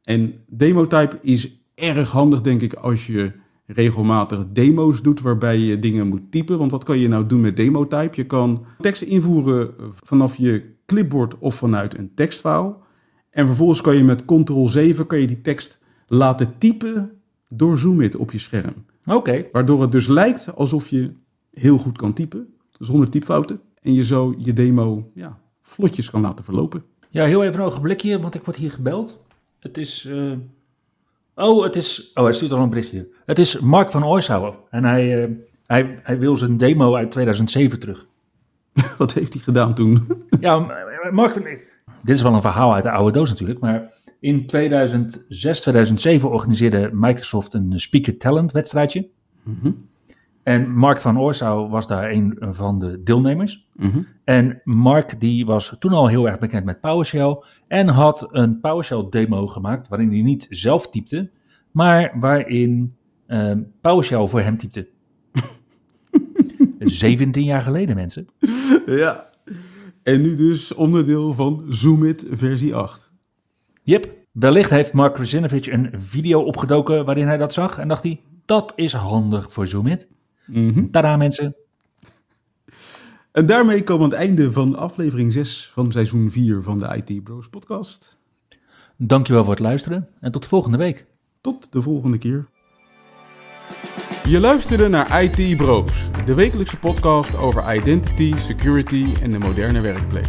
En 0.02 0.34
Demo 0.46 0.86
Type 0.86 1.18
is 1.22 1.60
erg 1.74 2.10
handig, 2.10 2.40
denk 2.40 2.60
ik, 2.60 2.74
als 2.74 3.06
je 3.06 3.32
regelmatig 3.66 4.46
demo's 4.52 5.02
doet 5.02 5.20
waarbij 5.20 5.58
je 5.58 5.78
dingen 5.78 6.08
moet 6.08 6.30
typen. 6.30 6.58
Want 6.58 6.70
wat 6.70 6.84
kan 6.84 6.98
je 6.98 7.08
nou 7.08 7.26
doen 7.26 7.40
met 7.40 7.56
Demo 7.56 7.86
Type? 7.86 8.10
Je 8.12 8.26
kan 8.26 8.64
tekst 8.80 9.02
invoeren 9.02 9.74
vanaf 10.02 10.36
je 10.36 10.74
clipboard 10.86 11.38
of 11.38 11.54
vanuit 11.54 11.98
een 11.98 12.14
tekstfile. 12.14 12.76
En 13.30 13.46
vervolgens 13.46 13.80
kan 13.80 13.96
je 13.96 14.04
met 14.04 14.22
Ctrl-7 14.22 15.06
kan 15.06 15.20
je 15.20 15.26
die 15.26 15.40
tekst 15.40 15.80
laten 16.06 16.58
typen 16.58 17.10
door 17.48 17.78
Zoomit 17.78 18.16
op 18.16 18.32
je 18.32 18.38
scherm. 18.38 18.74
Oké. 19.06 19.46
Waardoor 19.52 19.82
het 19.82 19.92
dus 19.92 20.06
lijkt 20.06 20.56
alsof 20.56 20.88
je 20.88 21.12
heel 21.50 21.78
goed 21.78 21.98
kan 21.98 22.12
typen, 22.12 22.46
zonder 22.78 23.08
typfouten. 23.08 23.60
En 23.82 23.94
je 23.94 24.04
zo 24.04 24.34
je 24.38 24.52
demo 24.52 25.10
ja, 25.14 25.38
vlotjes 25.62 26.10
kan 26.10 26.20
laten 26.20 26.44
verlopen. 26.44 26.84
Ja, 27.16 27.24
heel 27.24 27.44
even 27.44 27.60
een 27.60 27.66
ogenblikje, 27.66 28.20
want 28.20 28.34
ik 28.34 28.44
word 28.44 28.56
hier 28.56 28.70
gebeld. 28.70 29.22
Het 29.58 29.78
is... 29.78 30.04
eh, 30.04 30.32
Oh, 31.34 31.62
het 31.64 31.76
is... 31.76 32.10
Oh, 32.14 32.24
hij 32.24 32.32
stuurt 32.32 32.52
al 32.52 32.58
een 32.58 32.68
berichtje. 32.68 33.08
Het 33.26 33.38
is 33.38 33.58
Mark 33.60 33.90
van 33.90 34.04
Oorsouwen. 34.06 34.54
En 34.70 34.84
hij, 34.84 35.22
eh, 35.24 35.30
hij, 35.66 35.98
hij 36.02 36.18
wil 36.18 36.36
zijn 36.36 36.56
demo 36.56 36.94
uit 36.94 37.10
2007 37.10 37.78
terug. 37.80 38.06
Wat 38.98 39.12
heeft 39.12 39.32
hij 39.32 39.42
gedaan 39.42 39.74
toen? 39.74 40.06
Ja, 40.40 40.58
Mark... 41.10 41.34
Dit 42.02 42.16
is 42.16 42.22
wel 42.22 42.34
een 42.34 42.40
verhaal 42.40 42.74
uit 42.74 42.82
de 42.82 42.90
oude 42.90 43.12
doos 43.18 43.28
natuurlijk, 43.28 43.60
maar... 43.60 43.92
In 44.20 44.46
2006, 44.46 45.60
2007 45.60 46.30
organiseerde 46.30 46.90
Microsoft 46.92 47.54
een 47.54 47.72
Speaker 47.80 48.16
Talent 48.16 48.52
wedstrijdje. 48.52 49.08
En 50.46 50.70
Mark 50.70 50.98
van 50.98 51.18
Oorsouw 51.20 51.68
was 51.68 51.86
daar 51.86 52.10
een 52.10 52.36
van 52.40 52.78
de 52.78 53.02
deelnemers. 53.02 53.68
En 54.24 54.60
Mark 54.64 55.20
die 55.20 55.46
was 55.46 55.76
toen 55.78 55.92
al 55.92 56.06
heel 56.06 56.28
erg 56.28 56.38
bekend 56.38 56.64
met 56.64 56.80
PowerShell 56.80 57.42
en 57.68 57.88
had 57.88 58.28
een 58.30 58.60
PowerShell 58.60 59.06
demo 59.10 59.46
gemaakt 59.46 59.88
waarin 59.88 60.10
hij 60.10 60.22
niet 60.22 60.46
zelf 60.50 60.90
typte, 60.90 61.30
maar 61.70 62.16
waarin 62.20 62.96
ehm, 63.26 63.62
PowerShell 63.80 64.26
voor 64.26 64.40
hem 64.40 64.56
typte. 64.56 64.88
17 66.78 67.44
jaar 67.44 67.60
geleden 67.60 67.96
mensen. 67.96 68.26
ja. 68.86 69.30
En 70.02 70.20
nu 70.20 70.34
dus 70.34 70.74
onderdeel 70.74 71.34
van 71.34 71.64
Zoomit 71.68 72.26
versie 72.30 72.74
8. 72.74 73.12
Yep, 73.82 74.10
wellicht 74.32 74.70
heeft 74.70 74.92
Mark 74.92 75.14
Krasinovich 75.14 75.70
een 75.70 75.88
video 75.92 76.40
opgedoken 76.42 77.04
waarin 77.04 77.26
hij 77.26 77.36
dat 77.36 77.52
zag 77.52 77.78
en 77.78 77.88
dacht 77.88 78.02
hij, 78.02 78.20
dat 78.44 78.72
is 78.76 78.92
handig 78.92 79.52
voor 79.52 79.66
Zoomit. 79.66 80.14
Tada 80.90 81.16
mensen. 81.16 81.56
En 83.32 83.46
daarmee 83.46 83.82
komen 83.82 84.08
we 84.08 84.14
aan 84.14 84.20
het 84.20 84.28
einde 84.28 84.52
van 84.52 84.76
aflevering 84.76 85.32
6 85.32 85.70
van 85.72 85.92
seizoen 85.92 86.30
4 86.30 86.62
van 86.62 86.78
de 86.78 87.02
IT 87.04 87.24
Bros 87.24 87.48
podcast. 87.48 88.18
Dankjewel 88.96 89.44
voor 89.44 89.52
het 89.52 89.62
luisteren 89.62 90.08
en 90.20 90.32
tot 90.32 90.46
volgende 90.46 90.78
week. 90.78 91.06
Tot 91.40 91.72
de 91.72 91.82
volgende 91.82 92.18
keer. 92.18 92.48
Je 94.24 94.40
luisterde 94.40 94.88
naar 94.88 95.22
IT 95.22 95.56
Bros, 95.56 96.08
de 96.26 96.34
wekelijkse 96.34 96.78
podcast 96.78 97.36
over 97.36 97.74
identity, 97.74 98.34
security 98.36 99.14
en 99.22 99.30
de 99.30 99.38
moderne 99.38 99.80
werkplek. 99.80 100.28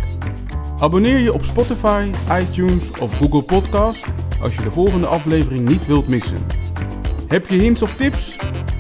Abonneer 0.79 1.19
je 1.19 1.33
op 1.33 1.43
Spotify, 1.43 2.11
iTunes 2.31 2.91
of 2.91 3.17
Google 3.17 3.43
Podcast 3.43 4.13
als 4.41 4.55
je 4.55 4.61
de 4.63 4.71
volgende 4.71 5.07
aflevering 5.07 5.69
niet 5.69 5.85
wilt 5.85 6.07
missen. 6.07 6.45
Heb 7.27 7.47
je 7.47 7.57
hints 7.57 7.81
of 7.81 7.95
tips? 7.95 8.37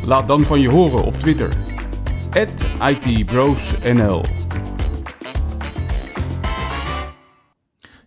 Laat 0.07 0.27
dan 0.27 0.43
van 0.43 0.59
je 0.59 0.69
horen 0.69 1.05
op 1.05 1.13
Twitter. 1.13 1.55
@itbrosnl. 3.05 4.23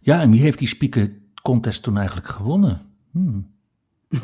Ja, 0.00 0.20
en 0.20 0.30
wie 0.30 0.40
heeft 0.40 0.58
die 0.58 0.68
speaker 0.68 1.12
contest 1.42 1.82
toen 1.82 1.96
eigenlijk 1.96 2.28
gewonnen? 2.28 2.86
Hmm. 3.10 3.50